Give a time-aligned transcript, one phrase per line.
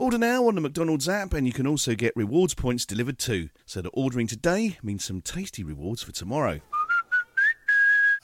[0.00, 3.50] Order now on the McDonald's app, and you can also get rewards points delivered too.
[3.66, 6.60] So that ordering today means some tasty rewards for tomorrow.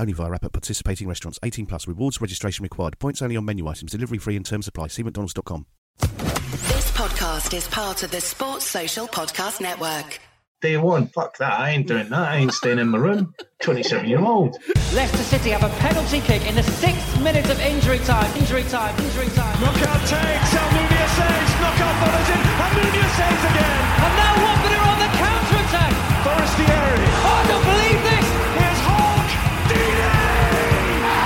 [0.01, 1.39] Only via app at participating restaurants.
[1.43, 1.87] 18 plus.
[1.87, 2.99] Rewards registration required.
[2.99, 3.93] Points only on menu items.
[3.93, 4.87] Delivery free and terms of apply.
[4.87, 5.67] See mcdonalds.com.
[5.99, 10.19] This podcast is part of the Sports Social Podcast Network.
[10.63, 11.61] Day one, fuck that.
[11.61, 12.29] I ain't doing that.
[12.29, 13.35] I ain't staying in my room.
[13.61, 14.57] 27 year old.
[14.95, 18.35] Leicester City have a penalty kick in the sixth minute of injury time.
[18.39, 18.99] Injury time.
[18.99, 19.61] Injury time.
[19.61, 20.55] Knockaert takes,
[21.87, 23.79] Almunia saves, follows in, Almunia saves again.
[24.03, 25.93] And now Watford are on the counter attack.
[26.27, 27.07] Forestieri.
[27.23, 28.27] Oh, I don't believe this.
[28.59, 29.29] Here's Hogg.
[29.71, 30.03] Deeney.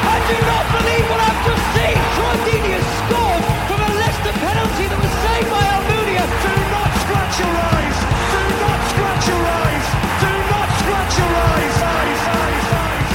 [0.04, 1.96] I do not believe what I've just seen.
[2.12, 6.24] Troy Deeney has scored from a Leicester penalty that was saved by Almunia.
[6.28, 7.96] Do not scratch your eyes.
[8.36, 9.86] Do not scratch your eyes.
[10.20, 11.74] Do not scratch your eyes.
[11.80, 13.12] Eyes, eyes, eyes,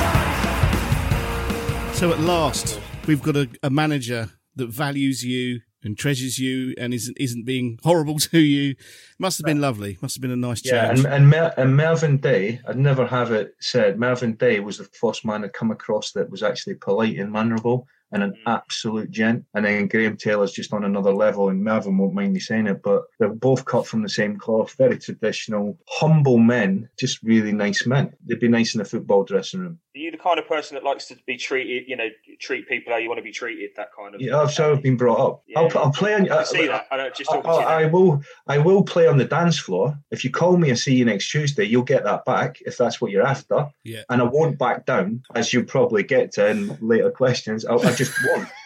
[1.94, 1.98] eyes.
[1.98, 6.94] So at last, we've got a, a manager that values you and treasures you and
[6.94, 8.76] isn't isn't being horrible to you.
[9.20, 9.98] Must have been lovely.
[10.02, 11.06] Must have been a nice Yeah, change.
[11.06, 14.84] and, and, Mer- and Mervyn Day, I'd never have it said, Mervyn Day was the
[14.86, 18.52] first man I'd come across that was actually polite and mannerable and an mm.
[18.52, 19.46] absolute gent.
[19.54, 22.82] And then Graham Taylor's just on another level, and Mervyn won't mind me saying it,
[22.82, 27.86] but they're both cut from the same cloth, very traditional, humble men, just really nice
[27.86, 28.14] men.
[28.26, 29.80] They'd be nice in a football dressing room.
[29.96, 32.92] Are you the kind of person that likes to be treated, you know, treat people
[32.92, 35.20] how you want to be treated, that kind of Yeah, I've sort of been brought
[35.20, 35.44] up.
[35.48, 35.60] Yeah.
[35.60, 36.30] I'll, I'll play on.
[36.30, 36.88] I see that.
[36.92, 37.60] I don't just I, talking you.
[37.60, 38.22] I, I will.
[38.48, 39.98] I will play on the dance floor.
[40.12, 43.00] If you call me and see you next Tuesday, you'll get that back if that's
[43.00, 43.70] what you're after.
[43.86, 44.02] Yeah.
[44.10, 47.66] And I won't back down, as you probably get to in later questions.
[47.66, 48.48] I, I just won't.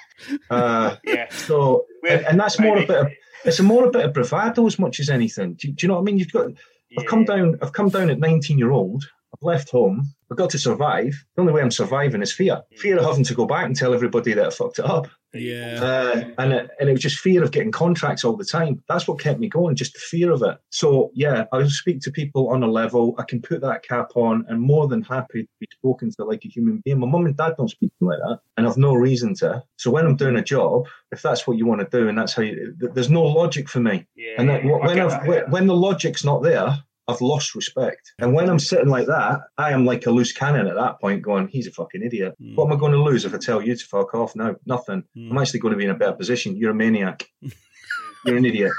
[0.49, 1.29] Uh, Yeah.
[1.29, 2.97] so, and, and that's more a bit.
[2.97, 3.07] Of,
[3.45, 5.53] it's a more a bit of bravado as much as anything.
[5.53, 6.17] Do, do you know what I mean?
[6.17, 6.47] You've got.
[6.97, 7.57] I've come down.
[7.61, 9.05] I've come down at 19 year old.
[9.33, 10.13] I've left home.
[10.31, 11.25] I've got to survive.
[11.35, 12.61] The only way I'm surviving is fear.
[12.77, 15.07] Fear of having to go back and tell everybody that I fucked it up.
[15.33, 15.79] Yeah.
[15.81, 18.83] Uh, and it, and it was just fear of getting contracts all the time.
[18.87, 20.57] That's what kept me going, just the fear of it.
[20.69, 23.15] So yeah, I'll speak to people on a level.
[23.19, 26.45] I can put that cap on, and more than happy to be spoken to like
[26.45, 26.99] a human being.
[26.99, 29.63] My mum and dad don't speak to me like that, and I've no reason to.
[29.77, 32.33] So when I'm doing a job, if that's what you want to do, and that's
[32.33, 34.07] how you, there's no logic for me.
[34.15, 35.49] Yeah, and that, when I've, that, yeah.
[35.49, 36.83] when the logic's not there.
[37.09, 38.13] I've lost respect.
[38.19, 41.23] And when I'm sitting like that, I am like a loose cannon at that point,
[41.23, 42.35] going, he's a fucking idiot.
[42.41, 42.55] Mm.
[42.55, 44.35] What am I going to lose if I tell you to fuck off?
[44.35, 45.03] No, nothing.
[45.17, 45.31] Mm.
[45.31, 46.55] I'm actually going to be in a better position.
[46.55, 47.25] You're a maniac.
[48.25, 48.73] You're an idiot.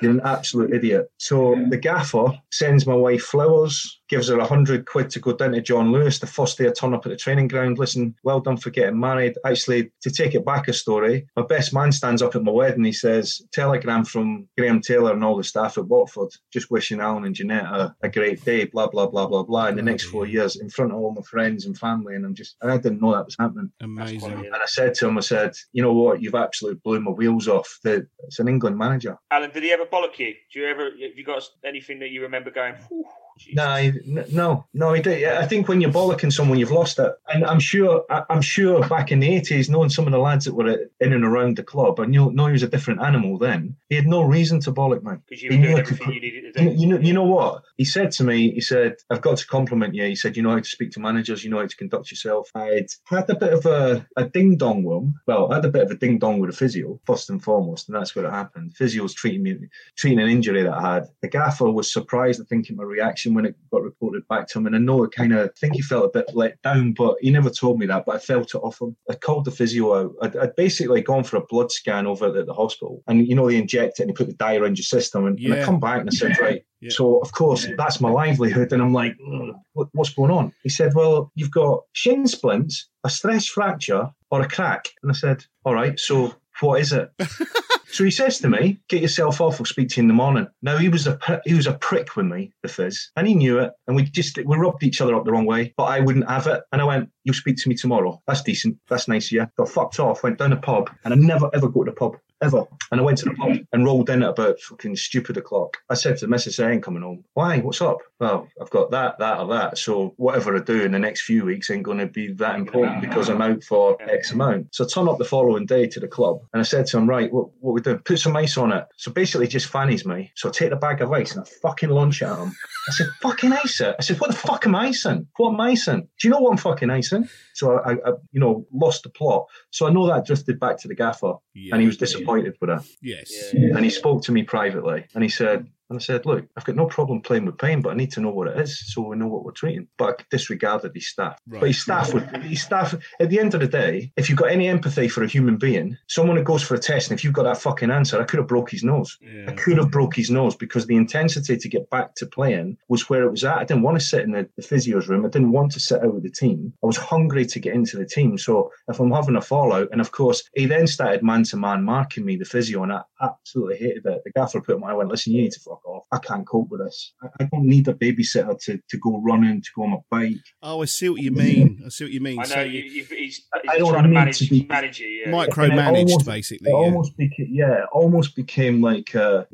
[0.00, 1.10] You're an absolute idiot.
[1.18, 5.52] So the gaffer sends my wife flowers, gives her a hundred quid to go down
[5.52, 7.78] to John Lewis the first day I turn up at the training ground.
[7.78, 9.36] Listen, well done for getting married.
[9.44, 12.84] Actually, to take it back a story, my best man stands up at my wedding.
[12.84, 17.24] He says, Telegram from Graham Taylor and all the staff at Watford, just wishing Alan
[17.24, 20.26] and Jeanette a, a great day, blah, blah, blah, blah, blah, in the next four
[20.26, 22.14] years in front of all my friends and family.
[22.14, 23.70] And I'm just, and I didn't know that was happening.
[23.80, 24.32] Amazing.
[24.32, 27.48] And I said to him, I said, you know what, you've absolutely blew my wheels
[27.48, 27.78] off.
[27.82, 29.18] The, it's an England manager.
[29.30, 30.34] Alan, did he ever bollock you?
[30.52, 30.84] Do you ever?
[30.84, 32.74] Have you got anything that you remember going?
[32.88, 33.04] "Whew,
[33.52, 33.92] No,
[34.32, 34.94] no, no.
[34.94, 37.12] I think when you're bollocking someone, you've lost it.
[37.32, 40.54] And I'm sure, I'm sure, back in the eighties, knowing some of the lads that
[40.54, 43.38] were in and around the club, I knew, know he was a different animal.
[43.38, 45.16] Then he had no reason to bollock me.
[45.28, 46.70] Because you knew everything you needed to do.
[46.70, 48.50] you know, you know what he said to me.
[48.52, 51.00] He said, "I've got to compliment you." He said, "You know how to speak to
[51.00, 51.44] managers.
[51.44, 54.82] You know how to conduct yourself." I'd had a bit of a, a ding dong
[54.82, 55.12] with.
[55.26, 57.88] Well, I had a bit of a ding dong with a physio first and foremost,
[57.88, 58.74] and that's where it happened.
[58.74, 59.58] Physio's treating me,
[59.96, 61.08] treating an injury that I had.
[61.22, 64.48] The gaffer was surprised, I think, at my reaction reaction when it got reported back
[64.48, 64.66] to him.
[64.66, 67.16] And I know it kind of, I think he felt a bit let down, but
[67.20, 68.04] he never told me that.
[68.06, 68.96] But I felt it off him.
[69.10, 70.14] I called the physio out.
[70.22, 73.02] I'd, I'd basically gone for a blood scan over at the hospital.
[73.06, 75.26] And, you know, they inject it and they put the dye around your system.
[75.26, 76.62] And, and I come back and I said, right.
[76.78, 76.90] Yeah.
[76.92, 78.70] So, of course, that's my livelihood.
[78.70, 80.52] And I'm like, "Ugh, what, what's going on?
[80.62, 84.84] He said, well, you've got shin splints, a stress fracture, or a crack.
[85.02, 87.10] And I said, all right, so what is it?
[87.96, 89.58] So he says to me, "Get yourself off.
[89.58, 92.14] We'll speak to you in the morning." Now he was a he was a prick
[92.14, 93.72] with me, the fizz, and he knew it.
[93.86, 95.72] And we just we rubbed each other up the wrong way.
[95.78, 96.62] But I wouldn't have it.
[96.72, 98.20] And I went, "You'll speak to me tomorrow.
[98.26, 98.76] That's decent.
[98.90, 100.22] That's nice of you." Got fucked off.
[100.22, 102.64] Went down the pub, and I never ever go to the pub ever.
[102.90, 105.76] And I went to the pub and rolled in at about fucking stupid o'clock.
[105.90, 107.58] I said to the missus, "I ain't coming home." Why?
[107.58, 107.98] What's up?
[108.18, 109.78] Well, I've got that, that, or that.
[109.78, 113.02] So whatever I do in the next few weeks ain't going to be that important
[113.02, 114.74] because I'm out for X amount.
[114.74, 117.08] So I turn up the following day to the club and I said to him,
[117.08, 117.98] right, what, what we doing?
[117.98, 118.86] Put some ice on it.
[118.96, 120.32] So basically just fannies me.
[120.34, 122.54] So I take the bag of ice and I fucking launch at him.
[122.88, 123.80] I said, fucking ice.
[123.80, 125.26] I said, what the fuck am I icing?
[125.36, 126.08] What am I icing?
[126.20, 127.28] Do you know what I'm fucking icing?
[127.54, 129.46] So I, I, you know, lost the plot.
[129.70, 131.34] So I know that drifted back to the gaffer
[131.72, 132.84] and he was disappointed with that.
[133.02, 133.52] Yes.
[133.52, 136.76] And he spoke to me privately and he said, and I said, look, I've got
[136.76, 139.16] no problem playing with pain, but I need to know what it is so we
[139.16, 139.86] know what we're treating.
[139.96, 141.38] But I disregarded his staff.
[141.46, 141.60] Right.
[141.60, 144.50] But his staff would, his staff, at the end of the day, if you've got
[144.50, 147.32] any empathy for a human being, someone that goes for a test, and if you've
[147.32, 149.18] got that fucking answer, I could have broke his nose.
[149.48, 153.08] I could have broke his nose because the intensity to get back to playing was
[153.08, 153.58] where it was at.
[153.58, 155.24] I didn't want to sit in the, the physio's room.
[155.24, 156.72] I didn't want to sit out with the team.
[156.82, 158.38] I was hungry to get into the team.
[158.38, 161.84] So if I'm having a fallout, and of course, he then started man to man
[161.84, 164.22] marking me, the physio, and I absolutely hated it.
[164.24, 166.04] The gaffer put him, I went, listen, you need to fuck off.
[166.12, 167.12] I can't cope with this.
[167.22, 170.36] I, I don't need a babysitter to, to go running, to go on my bike.
[170.62, 171.82] Oh, I see what you mean.
[171.84, 172.38] I see what you mean.
[172.38, 174.66] I know so you, you, you've, he's, I don't trying to need manage, to be-
[174.68, 175.08] manage you.
[175.08, 175.32] Yeah.
[175.32, 176.68] micromanaged, almost- basically.
[176.70, 176.76] It Yeah.
[176.76, 179.44] almost became, yeah, almost became like uh,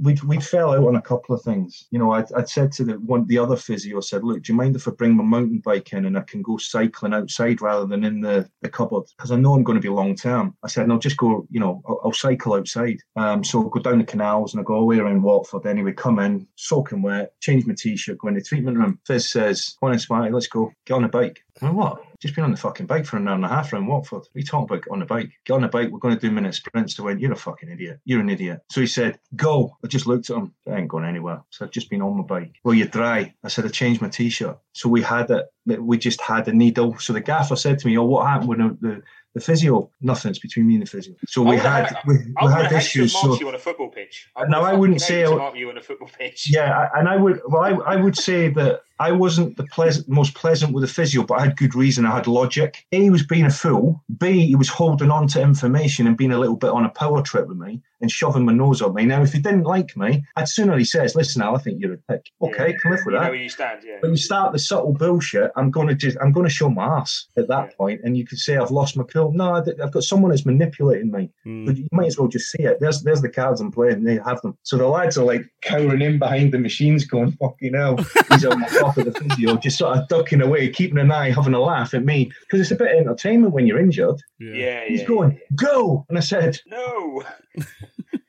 [0.00, 1.86] we we fell out on a couple of things.
[1.90, 4.56] You know, I'd, I'd said to the one the other physio said, "Look, do you
[4.56, 7.86] mind if I bring my mountain bike in and I can go cycling outside rather
[7.86, 9.04] than in the, the cupboard?
[9.16, 11.46] Because I know I'm going to be long term." I said, "No, just go.
[11.50, 12.98] You know, I'll, I'll cycle outside.
[13.16, 15.59] Um, so I'll go down the canals and I go all the way around Watford.
[15.66, 18.98] Anyway, come in, soaking wet, change my t-shirt, go in the treatment room.
[19.06, 20.72] Fizz says, "Come on, Smarty, let's go.
[20.86, 22.04] Get on the bike." Went, what?
[22.20, 24.22] Just been on the fucking bike for an hour and a half around Watford.
[24.34, 24.88] You talking about?
[24.90, 25.30] On the bike.
[25.44, 25.90] Get on the bike.
[25.90, 26.98] We're going to do minute sprints.
[26.98, 28.00] I went, you're a fucking idiot.
[28.04, 28.62] You're an idiot.
[28.70, 29.76] So he said, go.
[29.84, 30.54] I just looked at him.
[30.70, 31.42] I ain't going anywhere.
[31.50, 32.54] So I've just been on my bike.
[32.64, 33.34] Well, you're dry.
[33.42, 34.58] I said, I changed my t-shirt.
[34.72, 35.46] So we had it.
[35.80, 36.98] We just had a needle.
[36.98, 39.02] So the gaffer said to me, oh, what happened with the,
[39.34, 39.90] the, physio?
[40.00, 40.30] Nothing.
[40.30, 41.14] It's between me and the physio.
[41.28, 43.12] So we I had, we, we had issues.
[43.12, 44.28] So you on a football pitch.
[44.48, 46.50] No, would've I wouldn't say I- you on a football pitch.
[46.50, 47.40] Yeah, I- and I would.
[47.46, 51.22] Well, I, I would say that I wasn't the pleasant, most pleasant with the physio,
[51.24, 52.06] but I had good reason.
[52.06, 52.86] I had logic.
[52.92, 54.02] A, he was being a fool.
[54.18, 57.22] B, he was holding on to information and being a little bit on a power
[57.22, 59.04] trip with me and shoving my nose up me.
[59.04, 61.94] Now, if he didn't like me, I'd sooner he says, "Listen, Al, I think you're
[61.94, 62.76] a dick." Okay, Yeah.
[62.80, 63.30] can live with You know that.
[63.30, 63.96] where you stand, yeah.
[64.00, 67.48] When you start the subtle bullshit, I'm gonna just, I'm gonna show my ass at
[67.48, 69.32] that point, and you could say I've lost my cool.
[69.32, 71.30] No, I did- I've got someone that's manipulating me.
[71.44, 71.66] Hmm.
[71.66, 72.78] But you might as well just see it.
[72.80, 74.04] There's, there's the cards I'm playing.
[74.04, 74.56] They have them.
[74.62, 77.96] So the lads are like cowering in behind the machines, going "fucking hell."
[78.30, 78.60] He's on
[78.94, 81.94] top of the physio, just sort of ducking away, keeping an eye, having a laugh
[81.94, 84.20] at me because it's a bit of entertainment when you're injured.
[84.38, 85.06] Yeah, He's yeah.
[85.06, 87.22] going, "Go!" And I said, No.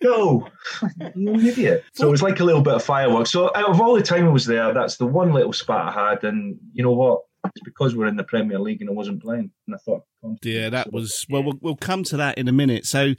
[0.02, 0.48] go.
[1.16, 1.84] You're an idiot.
[1.94, 3.31] So it was like a little bit of fireworks.
[3.31, 6.10] So out of all the time I was there, that's the one little spat I
[6.10, 6.24] had.
[6.24, 7.22] And you know what?
[7.46, 9.52] It's because we're in the Premier League and I wasn't playing.
[9.73, 10.03] I thought,
[10.44, 11.44] Yeah, that was well.
[11.44, 12.85] We'll, we'll come to that in a minute.
[12.85, 13.13] So,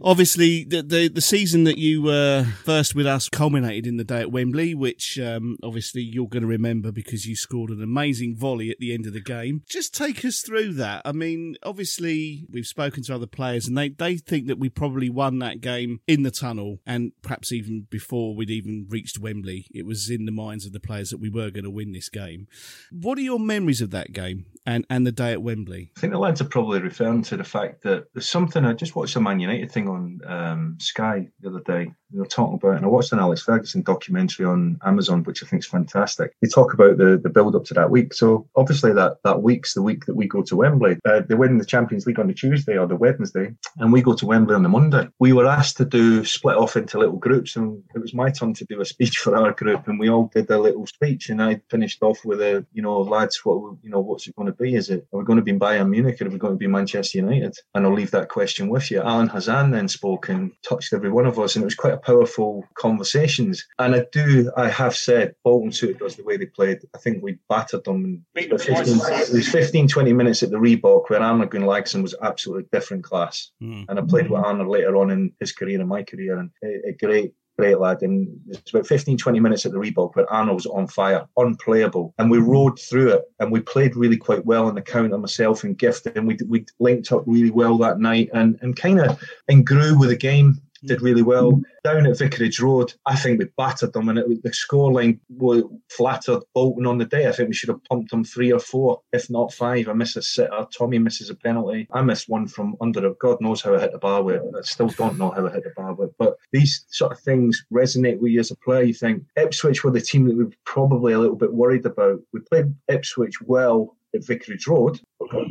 [0.00, 4.20] obviously, the, the the season that you were first with us culminated in the day
[4.20, 8.70] at Wembley, which um, obviously you're going to remember because you scored an amazing volley
[8.70, 9.62] at the end of the game.
[9.68, 11.02] Just take us through that.
[11.04, 15.10] I mean, obviously, we've spoken to other players, and they they think that we probably
[15.10, 19.84] won that game in the tunnel, and perhaps even before we'd even reached Wembley, it
[19.84, 22.46] was in the minds of the players that we were going to win this game.
[22.90, 25.63] What are your memories of that game and and the day at Wembley?
[25.96, 28.64] I think the lads are probably referring to the fact that there's something.
[28.64, 31.92] I just watched a Man United thing on um, Sky the other day.
[32.10, 35.46] They were talking about, and I watched an Alex Ferguson documentary on Amazon, which I
[35.46, 36.32] think is fantastic.
[36.40, 38.14] They talk about the, the build up to that week.
[38.14, 40.98] So obviously that that week's the week that we go to Wembley.
[41.04, 44.14] Uh, they win the Champions League on the Tuesday or the Wednesday, and we go
[44.14, 45.08] to Wembley on the Monday.
[45.18, 48.54] We were asked to do split off into little groups, and it was my turn
[48.54, 51.42] to do a speech for our group, and we all did a little speech, and
[51.42, 54.52] I finished off with a, you know, lads, what you know, what's it going to
[54.52, 54.74] be?
[54.74, 56.66] Is it are we going to be Bayern Munich or are we going to be
[56.66, 57.56] Manchester United?
[57.74, 59.00] And I'll leave that question with you.
[59.00, 61.98] Alon Hazan then spoke and touched every one of us, and it was quite a
[61.98, 63.66] powerful conversations.
[63.78, 66.80] And I do, I have said, Bolton suited us the way they played.
[66.94, 68.04] I think we battered them.
[68.04, 71.48] And Beat it was 15, it was 15 20 minutes at the Reebok where Arnar
[71.48, 73.50] Gunnlaugsson was absolutely different class.
[73.62, 73.86] Mm.
[73.88, 76.88] And I played with Arnold later on in his career and my career, and a,
[76.88, 78.02] a great great lad.
[78.02, 82.14] And it's about 15, 20 minutes at the Reebok where Arnar was on fire, unplayable.
[82.18, 85.64] And we rode through it and we played really quite well on the counter, myself
[85.64, 86.06] and Gift.
[86.06, 89.98] And we, we linked up really well that night and, and kind of and grew
[89.98, 91.60] with the game did really well.
[91.82, 96.42] Down at Vicarage Road, I think we battered them, and it, the scoreline was flattered
[96.54, 97.26] Bolton on the day.
[97.28, 99.88] I think we should have pumped them three or four, if not five.
[99.88, 100.66] I miss a sitter.
[100.76, 101.88] Tommy misses a penalty.
[101.92, 103.18] I missed one from under it.
[103.18, 104.42] God knows how I hit the bar with.
[104.42, 104.54] it.
[104.56, 106.10] I still don't know how I hit the bar with.
[106.10, 106.14] it.
[106.18, 108.82] But these sort of things resonate with you as a player.
[108.82, 112.20] You think Ipswich were the team that we were probably a little bit worried about.
[112.32, 115.00] We played Ipswich well at Vicarage Road,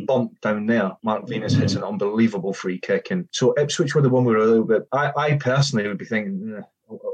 [0.05, 0.91] bumped down there.
[1.03, 3.11] Mark Venus hits an unbelievable free kick.
[3.11, 5.97] And so Ipswich were the one we were a little bit, I, I personally would
[5.97, 6.63] be thinking,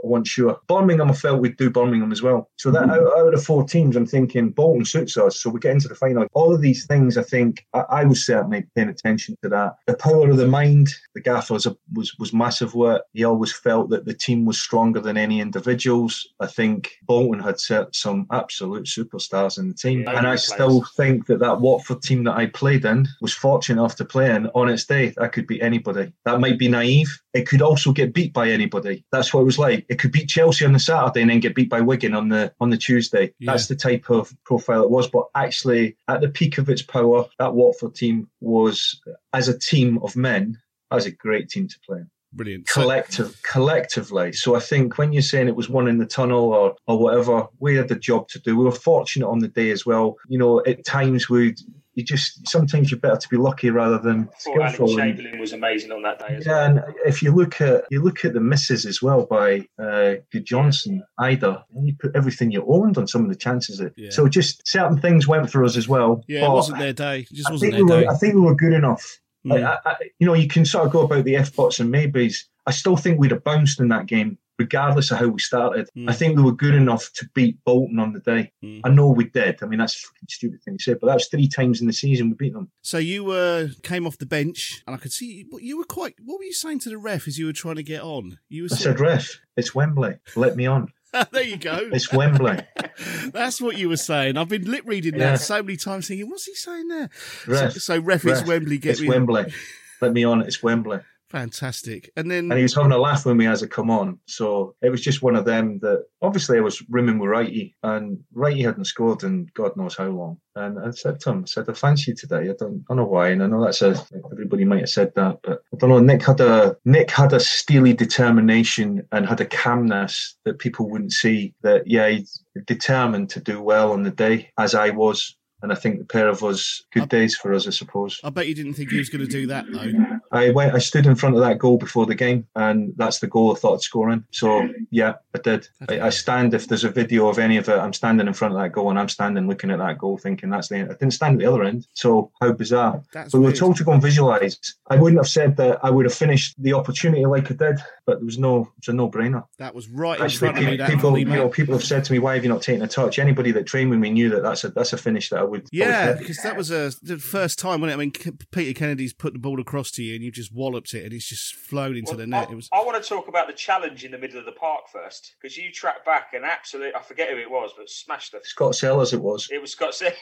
[0.04, 0.60] wasn't sure.
[0.68, 2.50] Birmingham, I felt we'd do Birmingham as well.
[2.58, 5.42] So that out, out of four teams, I'm thinking Bolton suits us.
[5.42, 6.28] So we get into the final.
[6.34, 9.76] All of these things, I think, I, I was certainly paying attention to that.
[9.88, 13.04] The power of the mind, the gaffer was, a, was was massive work.
[13.14, 16.28] He always felt that the team was stronger than any individuals.
[16.40, 20.82] I think Bolton had set some absolute superstars in the team, Yeah, and I still
[20.82, 20.94] players.
[20.96, 24.48] think that that Watford team that I played in was fortunate enough to play in.
[24.56, 26.12] On its day, that could be anybody.
[26.26, 27.10] That might be naive.
[27.34, 29.06] It could also get beat by anybody.
[29.12, 29.86] That's what it was like.
[29.88, 32.52] It could beat Chelsea on the Saturday and then get beat by Wigan on the
[32.60, 33.34] on the Tuesday.
[33.40, 33.52] Yeah.
[33.52, 35.08] That's the type of profile it was.
[35.08, 39.00] But actually, at the peak of its power, that Watford team was,
[39.34, 40.58] as a team of men,
[40.92, 42.02] as a great team to play.
[42.34, 42.68] Brilliant.
[42.68, 44.34] So- Collective, collectively.
[44.34, 47.48] So I think when you're saying it was one in the tunnel or or whatever,
[47.60, 48.58] we had the job to do.
[48.58, 50.16] We were fortunate on the day as well.
[50.28, 51.56] You know, at times we
[51.96, 55.00] you just sometimes you're better to be lucky rather than I thought Alex skillful.
[55.00, 56.66] And- Chamberlain was amazing on that day as yeah, well.
[56.86, 60.46] and if you look at you look at the misses as well by uh, Good
[60.46, 63.80] Johnson, either, and you put everything you owned on some of the chances.
[63.80, 64.12] That, Yeah.
[64.12, 66.24] So just certain things went for us as well.
[66.28, 67.20] Yeah, it wasn't their day.
[67.22, 68.08] It just I wasn't think, their we day.
[68.08, 69.20] were, I think we were good enough.
[69.46, 69.52] Mm.
[69.52, 71.90] Like, I, I, you know, you can sort of go about the F bots and
[71.90, 72.48] maybes.
[72.66, 75.90] I still think we'd have bounced in that game, regardless of how we started.
[75.98, 76.10] Mm.
[76.10, 78.52] I think we were good enough to beat Bolton on the day.
[78.64, 78.82] Mm.
[78.84, 79.64] I know we did.
[79.64, 81.88] I mean, that's a fucking stupid thing to say, but that was three times in
[81.88, 82.70] the season we beat them.
[82.82, 86.16] So you uh, came off the bench, and I could see you, you were quite.
[86.24, 88.38] What were you saying to the ref as you were trying to get on?
[88.50, 90.16] You were I said, ref, it's Wembley.
[90.36, 90.92] Let me on.
[91.32, 91.90] there you go.
[91.92, 92.60] It's Wembley.
[93.34, 94.38] That's what you were saying.
[94.38, 95.32] I've been lip reading Yeah.
[95.32, 97.10] that so many times, thinking, "What's he saying there?"
[97.48, 98.78] Ref, so, so ref, it's ref, Wembley.
[98.78, 99.14] Get it's me on.
[99.14, 99.54] Wembley.
[100.02, 100.42] Let me on.
[100.42, 101.00] It's Wembley.
[101.30, 102.12] Fantastic.
[102.16, 104.20] And then And he was having a laugh with me as I come on.
[104.26, 108.20] So it was just one of them that obviously I was rimming with Righty, and
[108.34, 110.40] Righty hadn't scored in God knows how long.
[110.56, 112.50] And I said to him, I said, I fancy today.
[112.50, 113.30] I don't, I don't know why.
[113.30, 113.96] And I know that's a
[114.32, 116.00] everybody might have said that, but I don't know.
[116.00, 121.14] Nick had a Nick had a steely determination and had a calmness that people wouldn't
[121.14, 121.54] see.
[121.62, 125.36] That yeah, he's determined to do well on the day, as I was.
[125.62, 128.20] And I think the pair of us, good days for us, I suppose.
[128.24, 130.20] I bet you didn't think he was going to do that though.
[130.32, 130.74] I went.
[130.74, 133.60] I stood in front of that goal before the game, and that's the goal I
[133.60, 134.18] thought I'd score.
[134.32, 135.68] So yeah, I did.
[135.90, 137.78] I, I stand if there's a video of any of it.
[137.78, 140.50] I'm standing in front of that goal, and I'm standing looking at that goal, thinking
[140.50, 140.78] that's the.
[140.78, 140.92] End.
[140.92, 141.88] I didn't stand at the other end.
[141.94, 143.02] So how bizarre!
[143.14, 144.60] That's but we were told to go and visualise.
[144.88, 148.18] I wouldn't have said that I would have finished the opportunity like I did, but
[148.18, 148.62] there was no.
[148.62, 149.46] It was a no-brainer.
[149.60, 150.78] That was right in Actually, front of me.
[150.88, 153.20] people, you know, people have said to me, "Why have you not taken a touch?"
[153.20, 155.60] Anybody that trained with me knew that that's a that's a finish that I would.
[155.60, 158.00] I would Yeah, because that was a, the first time, wasn't?
[158.00, 158.12] I mean,
[158.52, 161.28] Peter Kennedy's put the ball across to you and you just walloped it and it's
[161.28, 162.48] just flown into the net.
[162.48, 164.52] I, It was I want to talk about the challenge in the middle of the
[164.54, 168.34] park first because you tracked back and absolutely, I forget who it was, but smashed
[168.34, 168.42] us.
[168.46, 169.48] Scott Sellars, it was.
[169.52, 169.94] It was Scott.
[169.94, 170.16] Se-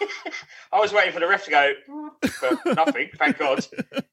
[0.72, 2.08] I was waiting for the ref to go, mm,
[2.40, 3.66] but nothing, thank God.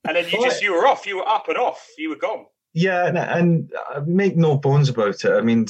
[0.05, 2.45] And then you just, you were off, you were up and off, you were gone.
[2.73, 5.31] Yeah, and, and I make no bones about it.
[5.31, 5.65] I mean,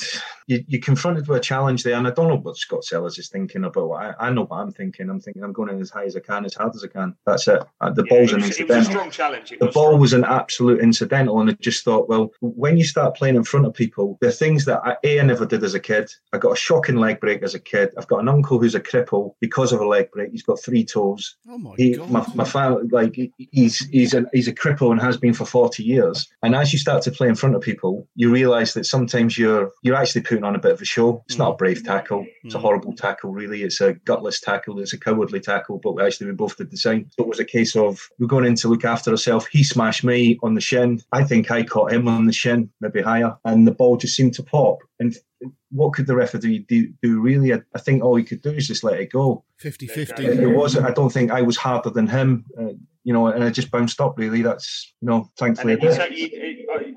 [0.48, 3.30] you, you're confronted with a challenge there, and I don't know what Scott Sellars is
[3.30, 3.92] thinking about.
[3.94, 5.10] I, I know what I'm thinking.
[5.10, 7.16] I'm thinking I'm going in as high as I can, as hard as I can.
[7.26, 7.64] That's it.
[7.80, 8.92] Uh, The Yeah, ball's it, an was, it was a incidental.
[8.92, 9.52] strong challenge.
[9.54, 10.02] It The was ball strong.
[10.02, 13.66] was an absolute incidental, and I just thought, well, when you start playing in front
[13.66, 16.12] of people, there are things that I, a I never did as a kid.
[16.34, 17.92] I got a shocking leg break as a kid.
[17.98, 20.32] I've got an uncle who's a cripple because of a leg break.
[20.32, 21.38] He's got three toes.
[21.48, 22.10] oh my He, god!
[22.10, 25.46] my, my family, like he- he's he's a he's a cripple and has been for
[25.46, 26.28] forty years.
[26.44, 29.72] And as you start to play in front of people, you realise that sometimes you're
[29.84, 31.24] you're actually putting on a bit of a show.
[31.28, 32.26] It's not a brave tackle.
[32.44, 32.62] It's a Mm.
[32.62, 33.62] horrible tackle, really.
[33.64, 34.80] It's a gutless tackle.
[34.80, 35.80] It's a cowardly tackle.
[35.84, 37.06] But actually, we both did the same.
[37.12, 39.46] So it was a case of we're going in to look after ourselves.
[39.52, 41.02] He smashed me on the shin.
[41.12, 44.34] I think I caught him on the shin, maybe higher, and the ball just seemed
[44.36, 44.80] to pop.
[45.00, 45.16] And
[45.72, 47.54] what could the referee do, do really?
[47.54, 49.46] I, I think all he could do is just let it go.
[49.58, 50.24] 50 It, 50.
[50.26, 50.86] it wasn't.
[50.86, 52.46] I don't think I was harder than him.
[52.60, 52.74] Uh,
[53.06, 54.18] you know, and I just bounced up.
[54.18, 55.78] Really, that's you know, And thankfully.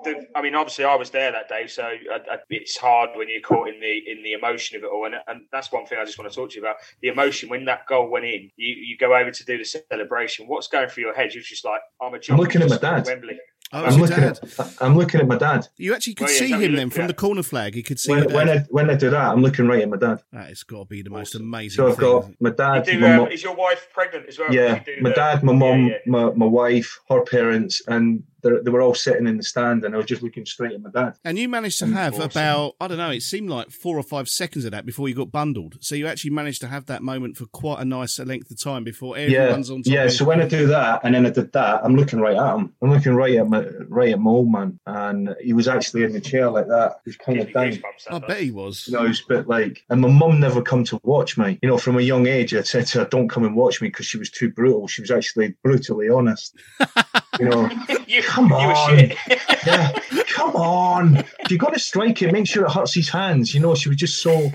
[0.04, 1.96] The- I mean, obviously, I was there that day, so I,
[2.30, 5.06] I, it's hard when you're caught in the in the emotion of it all.
[5.06, 7.48] And, and that's one thing I just want to talk to you about: the emotion
[7.48, 8.50] when that goal went in.
[8.56, 10.46] You you go over to do the celebration.
[10.46, 11.34] What's going through your head?
[11.34, 12.38] You're just like, I'm a job.
[12.38, 13.06] looking at my dad.
[13.06, 13.38] Wembley.
[13.74, 14.38] Oh, I'm looking dad.
[14.58, 15.66] at I'm looking at my dad.
[15.78, 17.06] You actually could Oh, yeah, see that him then from yeah.
[17.06, 17.74] the corner flag.
[17.74, 18.50] You could see When, when.
[18.50, 20.18] I when I do that, I'm looking right at my dad.
[20.30, 22.00] That has got to be the most amazing So I've thing.
[22.04, 24.52] got my dad, You do, my um, mum- is your wife pregnant as well?
[24.52, 25.94] yeah, You do my the- dad, my yeah, mum, yeah.
[26.06, 29.94] my my wife, her parents, and they they were all sitting in the stand, and
[29.94, 31.16] I was just looking straight at my dad.
[31.24, 34.28] And you managed to have about, I don't know, it seemed like four or five
[34.28, 35.78] seconds of that before you got bundled.
[35.80, 38.84] So you actually managed to have that moment for quite a nice length of time
[38.84, 40.08] before Yeah, everyone's on top yeah.
[40.08, 42.74] So when I do that, and then I did that, I'm looking right at him.
[42.82, 46.12] I'm looking right at my right at my old man, and he was actually in
[46.12, 47.00] the chair like that.
[47.04, 47.80] He's kind of down.
[48.10, 48.86] I bet he was.
[48.88, 51.58] You know, it's a bit like, and my mum never come to watch me.
[51.62, 53.88] You know, from a young age, I said to her, "Don't come and watch me,"
[53.88, 54.88] because she was too brutal.
[54.88, 56.56] She was actually brutally honest.
[57.38, 57.70] You know,
[58.06, 59.16] you, come you on, shit.
[59.66, 59.92] yeah,
[60.28, 61.16] come on.
[61.16, 63.54] If you're going to strike it, make sure it hurts his hands.
[63.54, 64.50] You know, she was just so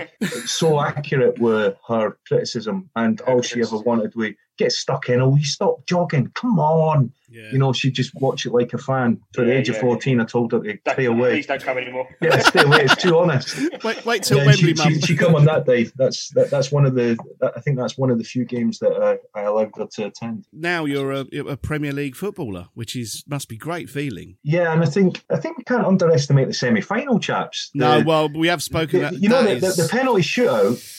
[0.46, 5.20] so accurate with her criticism, and all she ever wanted was get stuck in.
[5.20, 6.30] Oh, you stop jogging.
[6.34, 7.12] Come on.
[7.30, 9.20] You know, she'd just watch it like a fan.
[9.34, 11.32] To the Yeah, age of 14, I told her to stay away.
[11.34, 12.08] Please don't come anymore.
[12.22, 12.78] Yeah, stay away.
[12.80, 13.54] It's too honest.
[13.84, 14.94] Wait, wait till Yeah, Wembley, she, mum.
[14.94, 15.84] she, she come on that day.
[15.94, 17.16] That's that, that's one of the.
[17.40, 20.06] That, I think that's one of the few games that uh, I allowed her to
[20.06, 20.46] attend.
[20.52, 24.36] now you're a, a Premier League footballer, which is must be great feeling.
[24.42, 27.70] Yeah, and I think I think we can't underestimate the semi-final chaps.
[27.74, 29.00] No, well, we have spoken.
[29.02, 30.94] the- that, you know that the, is- the, the penalty shootout.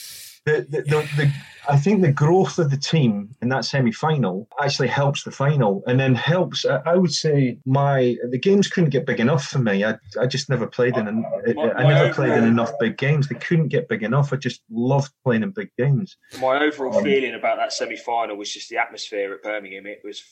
[0.46, 1.32] The, the, the, the,
[1.68, 6.00] I think the growth of the team in that semi-final actually helps the final, and
[6.00, 6.64] then helps.
[6.64, 9.84] I, would say my the games couldn't get big enough for me.
[9.84, 11.06] I, I just never played in.
[11.06, 13.28] an- I, I never played in enough big games.
[13.28, 14.32] They couldn't get big enough.
[14.32, 16.16] I just loved playing in big games.
[16.40, 19.86] My overall Um, feeling about that semi-final was just the atmosphere at Birmingham.
[19.86, 20.22] It was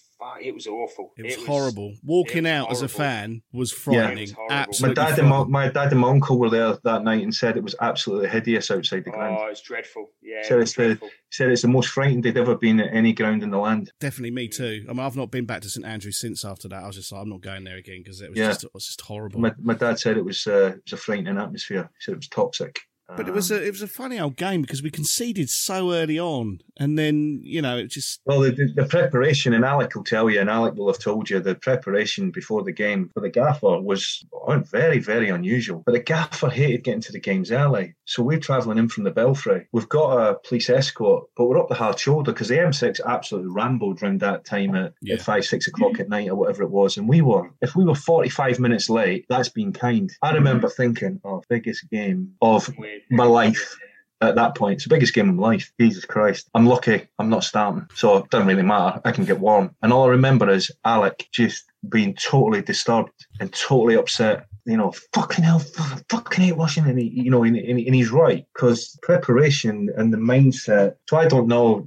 [0.41, 1.13] it was awful.
[1.17, 1.95] It was horrible.
[2.03, 4.31] Walking out as a fan was frightening.
[4.49, 4.95] My Absolutely.
[4.95, 7.63] dad and my, my dad and my uncle were there that night and said it
[7.63, 9.37] was absolutely hideous outside the ground.
[9.41, 10.11] Oh, it's dreadful.
[10.23, 11.11] Yeah, said it it's was the dreadful.
[11.31, 13.93] said it's the most frightened they'd ever been at any ground in the land.
[14.01, 14.85] Definitely me too.
[14.89, 16.83] I mean, I've not been back to St Andrews since after that.
[16.83, 18.49] I was just like, I'm not going there again because it was Yeah.
[18.49, 19.41] just it was just horrible.
[19.41, 21.91] My, my dad said it was uh, it was a frightening atmosphere.
[21.99, 22.81] He said it was toxic.
[23.17, 25.93] But it was um, a it was a funny old game because we conceded so
[25.93, 29.95] early on, and then you know it just Well, the, the, the preparation, and Alec
[29.95, 33.21] will tell you, and Alec will have told you, the preparation before the game for
[33.21, 35.83] the gaffer was oh, very, very unusual.
[35.87, 37.95] But the gaffer hated getting to the games early.
[38.05, 39.69] So we're travelling in from the Belfry.
[39.73, 43.51] We've got a police escort, but we're up the hard shoulder because the M6 absolutely
[43.51, 46.99] rambled around that time at, at five, six o'clock at night or whatever it was.
[46.99, 50.11] And we were, if we were 45 minutes late, that's been kind.
[50.23, 52.69] I remember thinking, oh, biggest game of
[53.11, 53.77] my life
[54.21, 54.75] at that point.
[54.75, 55.73] It's the biggest game of my life.
[55.81, 56.49] Jesus Christ.
[56.55, 57.87] I'm lucky I'm not starting.
[57.95, 59.01] So it doesn't really matter.
[59.05, 59.75] I can get warm.
[59.83, 64.47] And all I remember is Alec just being totally disturbed and totally upset.
[64.69, 65.61] You know, fucking hell,
[66.11, 66.85] fucking hate watching.
[66.85, 70.95] And, he, you know, and, and, and he's right because preparation and the mindset.
[71.09, 71.85] So I don't know.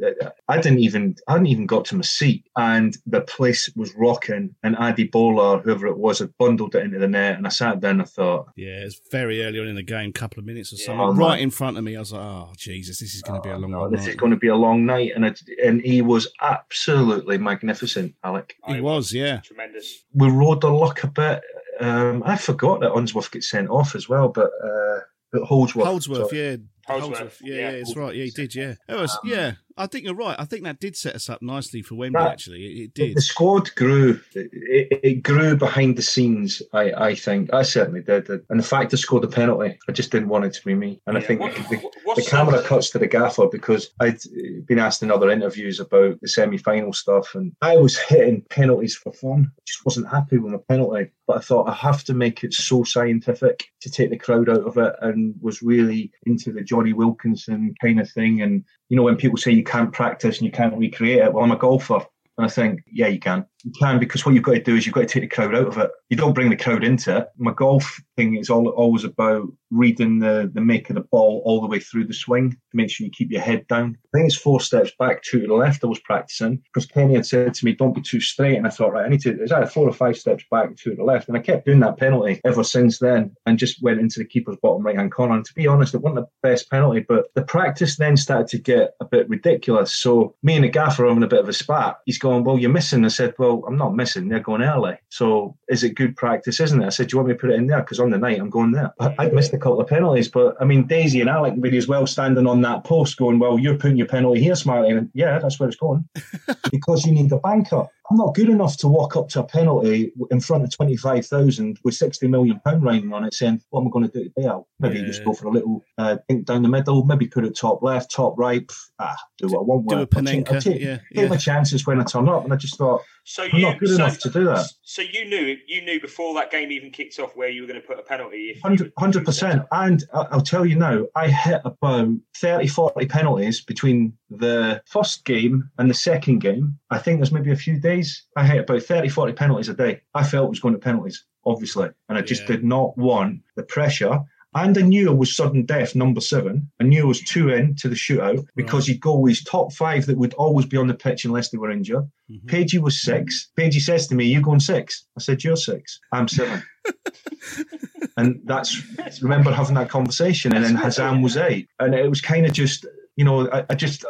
[0.47, 4.55] I didn't even, I hadn't even got to my seat and the place was rocking
[4.63, 7.37] and Adi Bowler, whoever it was, had bundled it into the net.
[7.37, 10.11] And I sat there and I thought, yeah, it's very early on in the game,
[10.11, 11.39] couple of minutes or something, Oh, right man.
[11.39, 11.95] in front of me.
[11.95, 13.91] I was like, oh Jesus, this is going to be a oh, long oh, one.
[13.91, 15.11] this is going to be a long night.
[15.15, 18.55] And it, and he was absolutely magnificent, Alec.
[18.67, 19.41] He was, yeah.
[19.41, 20.03] Tremendous.
[20.13, 21.41] we rode the luck a bit.
[21.81, 24.99] Um, I forgot that Unsworth gets sent off as well, but uh,
[25.31, 25.87] but Holdsworth.
[25.87, 26.41] Holdsworth, sorry.
[26.41, 26.55] yeah.
[26.87, 27.61] Holdsworth, yeah, yeah.
[27.61, 28.15] yeah, it's right.
[28.15, 28.55] Yeah, he did.
[28.55, 29.11] Yeah, it was.
[29.11, 30.35] Um, yeah, I think you're right.
[30.37, 32.19] I think that did set us up nicely for Wembley.
[32.21, 32.31] Right.
[32.31, 33.17] Actually, it, it The- did.
[33.17, 34.19] The squad grew.
[34.35, 36.61] It, it grew behind the scenes.
[36.73, 38.29] I, I think I certainly did.
[38.49, 41.01] And the fact I scored the penalty, I just didn't want it to be me.
[41.07, 44.19] And I think what- the, the, the camera the- cuts to the gaffer because I'd
[44.65, 49.11] been asked in other interviews about the semi-final stuff, and I was hitting penalties for
[49.13, 49.51] fun.
[49.57, 51.11] I just wasn't happy with my penalty.
[51.27, 54.65] But I thought I have to make it so scientific to take the crowd out
[54.67, 58.41] of it, and was really into the Jonny Wilkinson kind of thing.
[58.41, 61.43] And you know, when people say you can't practice and you can't recreate it, well,
[61.43, 61.99] I'm a golfer.
[62.37, 63.45] And I think, yeah, you can.
[63.63, 65.55] You can because what you've got to do is you've got to take the crowd
[65.55, 65.91] out of it.
[66.09, 67.27] You don't bring the crowd into it.
[67.37, 71.61] My golf thing is all always about reading the, the make of the ball all
[71.61, 73.97] the way through the swing to make sure you keep your head down.
[74.13, 77.15] I think it's four steps back, two to the left I was practicing because Kenny
[77.15, 78.57] had said to me, don't be too straight.
[78.57, 80.91] And I thought, right, I need to, it's either four or five steps back, two
[80.91, 81.29] to the left.
[81.29, 84.57] And I kept doing that penalty ever since then and just went into the keeper's
[84.61, 85.35] bottom right hand corner.
[85.35, 88.57] And to be honest, it wasn't the best penalty, but the practice then started to
[88.57, 89.95] get a bit ridiculous.
[89.95, 91.97] So me and the gaffer are having a bit of a spat.
[92.05, 93.05] He's going, well, you're missing.
[93.05, 94.27] I said, well, I'm not missing.
[94.27, 94.97] They're going early.
[95.09, 96.85] So is it good practice, isn't it?
[96.85, 97.81] I said, do you want me to put it in there?
[97.81, 98.93] Because on the night, I'm going there.
[98.99, 101.87] I- I'd missed a couple of penalties, but I mean, Daisy and Alec really as
[101.87, 104.89] well standing on that post going, well, you're putting your penalty here, Smarty.
[104.89, 106.07] And yeah, that's where it's going.
[106.71, 107.87] because you need the banker.
[108.11, 111.93] I'm not good enough to walk up to a penalty in front of 25,000 with
[111.95, 114.47] 60 million pound riding on it saying, what am I going to do today?
[114.47, 115.05] I'll maybe Yeah.
[115.05, 118.11] just go for a little uh, dink down the middle, maybe put it top left,
[118.11, 118.69] top right.
[118.99, 119.89] Ah, do what I want.
[119.89, 120.17] Do with a it.
[120.17, 122.43] I'll take- I'll take, yeah, take my chances when I turn up.
[122.43, 124.67] And I just thought, So I'm you not good so, enough to do that.
[124.83, 127.81] So you knew you knew before that game even kicked off where you were going
[127.81, 128.59] to put a penalty.
[128.97, 134.13] Hundred percent, and I- I'll tell you now, I hit about 30, 40 penalties between
[134.29, 136.77] the first game and the second game.
[136.89, 138.00] I think there's maybe a few days.
[138.35, 140.01] I hit about 30, 40 penalties a day.
[140.13, 142.47] I felt it was going to penalties, obviously, and I just Yeah.
[142.47, 144.19] did not want the pressure.
[144.53, 146.69] And I knew it was sudden death, number seven.
[146.81, 149.71] I knew it was two in to the shootout because he'd go with his top
[149.71, 152.03] five that would always be on the pitch unless they were injured.
[152.29, 152.47] Mm-hmm.
[152.47, 153.49] Pagey was six.
[153.57, 155.05] Pagey says to me, You going six?
[155.17, 156.01] I said, You're six.
[156.11, 156.61] I'm seven.
[158.17, 158.81] and that's
[159.21, 162.85] remember having that conversation and then Hazan was eight and it was kind of just
[163.21, 164.03] you know I, I just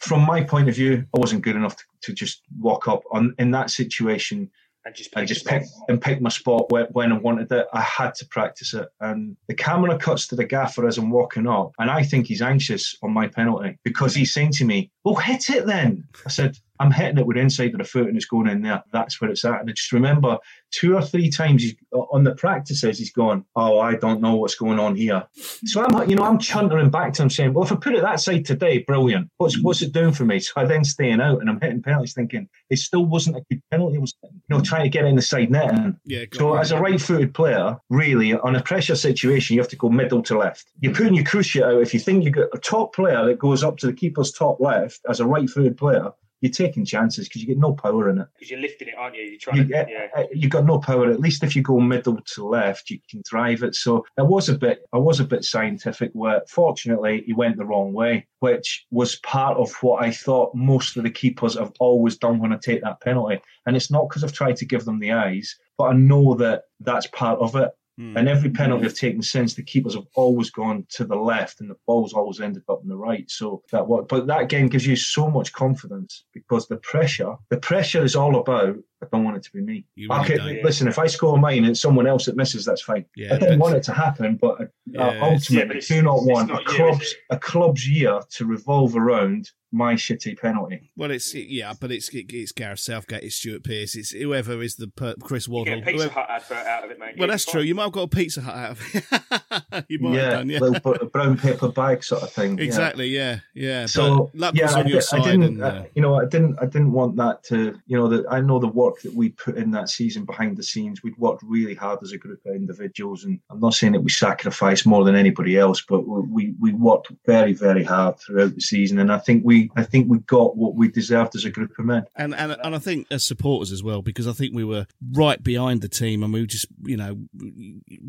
[0.00, 3.32] from my point of view I wasn't good enough to, to just walk up on
[3.38, 4.50] in that situation
[4.84, 7.66] and just and just pick and pick my spot when, when I wanted it.
[7.72, 11.46] I had to practice it, and the camera cuts to the gaffer as I'm walking
[11.46, 15.14] up, and I think he's anxious on my penalty because he's saying to me, "Well,
[15.14, 18.16] hit it then." I said, "I'm hitting it with the inside of the foot, and
[18.16, 18.82] it's going in there.
[18.92, 20.38] That's where it's at." And I just remember
[20.70, 24.54] two or three times he's, on the practices, he's gone, "Oh, I don't know what's
[24.54, 25.24] going on here."
[25.64, 28.02] So I'm, you know, I'm chuntering back to him saying, "Well, if I put it
[28.02, 29.30] that side today, brilliant.
[29.38, 32.14] What's what's it doing for me?" So I then staying out and I'm hitting penalties,
[32.14, 33.96] thinking it still wasn't a good penalty.
[33.96, 35.72] I was, you know, trying to get in the side net.
[35.72, 36.60] And Yeah, so it.
[36.60, 40.38] as a right-footed player, really on a pressure situation, you have to go middle to
[40.38, 40.66] left.
[40.80, 41.82] You're putting your cruciate out.
[41.82, 44.60] If you think you've got a top player that goes up to the keeper's top
[44.60, 48.28] left as a right-footed player, you're taking chances because you get no power in it.
[48.34, 49.22] because you're lifting it, aren't you?
[49.22, 50.06] You're trying You to, get, yeah.
[50.16, 51.10] uh, you got no power.
[51.10, 53.74] At least if you go middle to left, you can drive it.
[53.74, 56.10] So I was a bit, I was a bit scientific.
[56.12, 60.96] Where fortunately he went the wrong way, which was part of what I thought most
[60.96, 63.40] of the keepers have always done when I take that penalty.
[63.66, 66.64] And it's not because I've tried to give them the eyes, but I know that
[66.80, 67.70] that's part of it.
[67.98, 71.70] And every penalty I've taken since, the keepers have always gone to the left, and
[71.70, 73.24] the ball's always ended up on the right.
[73.30, 77.56] So that what, but that game gives you so much confidence because the pressure, the
[77.56, 78.76] pressure is all about.
[79.02, 79.84] I don't want it to be me.
[79.94, 80.62] You okay, don't.
[80.62, 83.04] listen, if I score mine and it's someone else that misses, that's fine.
[83.14, 86.02] Yeah, I didn't want it to happen, but uh, Yeah, it's- ultimately, Yeah, it's- do
[86.02, 87.18] not want not a club's it?
[87.30, 90.90] a club's year to revolve around my shitty penalty.
[90.96, 94.88] Well, it's yeah, but it's it's Gareth Southgate, it's Stuart Pearce, it's whoever is the
[94.88, 95.74] per, Chris Waddle.
[95.76, 97.14] You get a Pizza whoever- Hut advert out of it, mate.
[97.18, 97.60] well, You'll that's true.
[97.60, 97.68] fine.
[97.68, 99.84] You might have got a Pizza Hut out of it.
[99.88, 100.58] you might yeah, have done, yeah.
[100.60, 102.58] little bit- brown paper bag sort of thing.
[102.58, 103.86] Exactly, yeah, yeah.
[103.86, 105.42] So but luck yeah, was I, on your I side, didn't.
[105.42, 106.58] and uh, uh, you know, I didn't.
[106.60, 107.78] I didn't want that to.
[107.86, 110.62] You know, that I know the work that we put in that season behind the
[110.62, 111.02] scenes.
[111.02, 114.10] We'd worked really hard as a group of individuals, and I'm not saying that we
[114.10, 118.98] sacrificed more than anybody else, but we we worked very very hard throughout the season,
[118.98, 121.84] and I think we I think we got what we deserved as a group of
[121.84, 122.04] men.
[122.16, 125.42] and and and I think as supporters as well, because I think we were right
[125.42, 127.18] behind the team, and we were just you know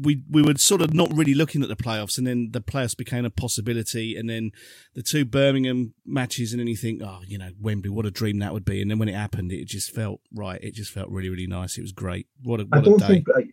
[0.02, 2.96] we we were sort of not really looking at the playoffs, and then the playoffs
[2.98, 4.52] became a possibility, and then
[4.94, 8.40] the two Birmingham matches, and then you think, oh, you know, Wembley, what a dream
[8.40, 10.62] that would be, and then when it happened, it just felt right.
[10.64, 11.78] It just felt really really nice.
[11.78, 12.28] It was great.
[12.44, 13.08] What a I what a don't day.
[13.08, 13.28] think.
[13.36, 13.44] I,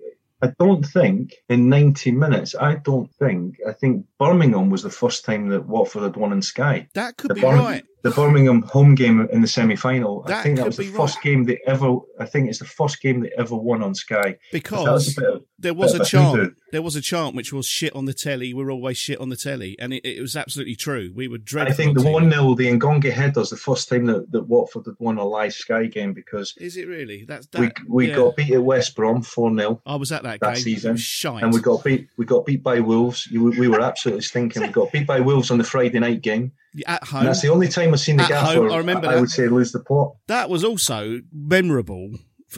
[0.43, 2.55] I don't think in 90 minutes.
[2.55, 3.57] I don't think.
[3.67, 6.87] I think Birmingham was the first time that Watford had won in Sky.
[6.93, 7.85] That could the be right.
[8.05, 10.25] The Birmingham home game in the semi final.
[10.29, 11.25] I think that was the first right.
[11.25, 11.97] game they ever.
[12.21, 14.37] I think it's the first game they ever won on Sky.
[14.53, 16.55] That was because of- there was a of chant.
[16.71, 19.37] There was a chant which was "shit on the telly." We're always shit on the
[19.37, 21.13] telly, and it, it was absolutely true.
[21.15, 21.73] We were dreadful.
[21.73, 24.97] I think the one 0 the Ngonge headers the first time that, that Watford had
[24.99, 27.25] won a live Sky game because Is it really?
[27.25, 27.89] That's we that.
[27.89, 28.17] we yeah.
[28.17, 30.63] got beat at West Brom four 0 I was at that, that game.
[30.63, 31.43] season, shite.
[31.43, 32.09] and we got beat.
[32.19, 33.27] We got beat by Wolves.
[33.29, 34.61] You, we were absolutely stinking.
[34.61, 36.53] We got beat by Wolves on the Friday night game,
[36.87, 37.25] at and home.
[37.25, 38.71] that's the only time I've seen the At gaffer.
[38.71, 39.17] I remember that.
[39.17, 40.17] I would say lose the plot.
[40.27, 42.11] That was also memorable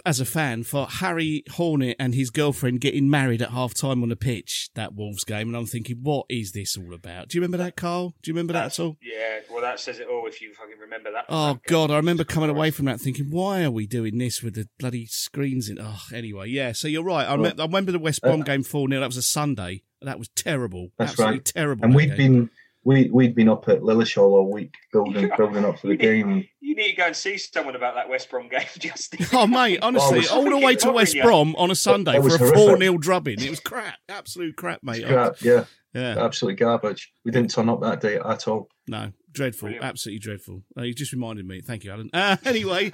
[0.04, 4.10] as a fan for Harry Hornet and his girlfriend getting married at half time on
[4.10, 7.28] the pitch that Wolves game, and I'm thinking, what is this all about?
[7.28, 8.14] Do you remember that, Carl?
[8.22, 8.96] Do you remember that at all?
[9.00, 11.24] Yeah, well, that says it all if you fucking remember that.
[11.28, 11.72] Oh that game.
[11.72, 14.68] God, I remember coming away from that thinking, why are we doing this with the
[14.78, 15.78] bloody screens in?
[15.80, 16.72] Oh, anyway, yeah.
[16.72, 17.26] So you're right.
[17.26, 19.82] I, rem- I remember the West uh, Brom game four 0 That was a Sunday.
[20.02, 20.88] That was terrible.
[20.98, 21.44] That's Absolutely right.
[21.46, 21.84] terrible.
[21.84, 22.16] And we'd game.
[22.16, 22.50] been
[22.86, 26.24] we we'd been up at Lilleshall all week building building up for the You need-
[26.24, 26.48] game.
[26.60, 29.26] You need to go and see someone about that West Brom game, Justin.
[29.32, 31.22] Oh mate, honestly, was- all the way to West horrid, yeah.
[31.24, 33.40] Brom on a Sunday for a four 0 drubbing.
[33.40, 35.04] It was crap, absolute crap, mate.
[35.06, 37.12] Crap, yeah, Yeah, absolutely garbage.
[37.24, 38.68] We didn't turn up that day at all.
[38.88, 39.84] no, dreadful, Brilliant.
[39.84, 40.62] absolutely dreadful.
[40.78, 41.60] Uh, you just reminded me.
[41.60, 42.10] Thank you, Alan.
[42.12, 42.90] Uh, anyway,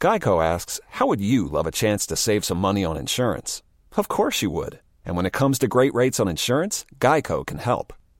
[0.00, 3.62] Geico asks, How would you love a chance to save some money on insurance?
[3.96, 4.80] Of course you would.
[5.04, 7.92] And when it comes to great rates on insurance, Geico can help.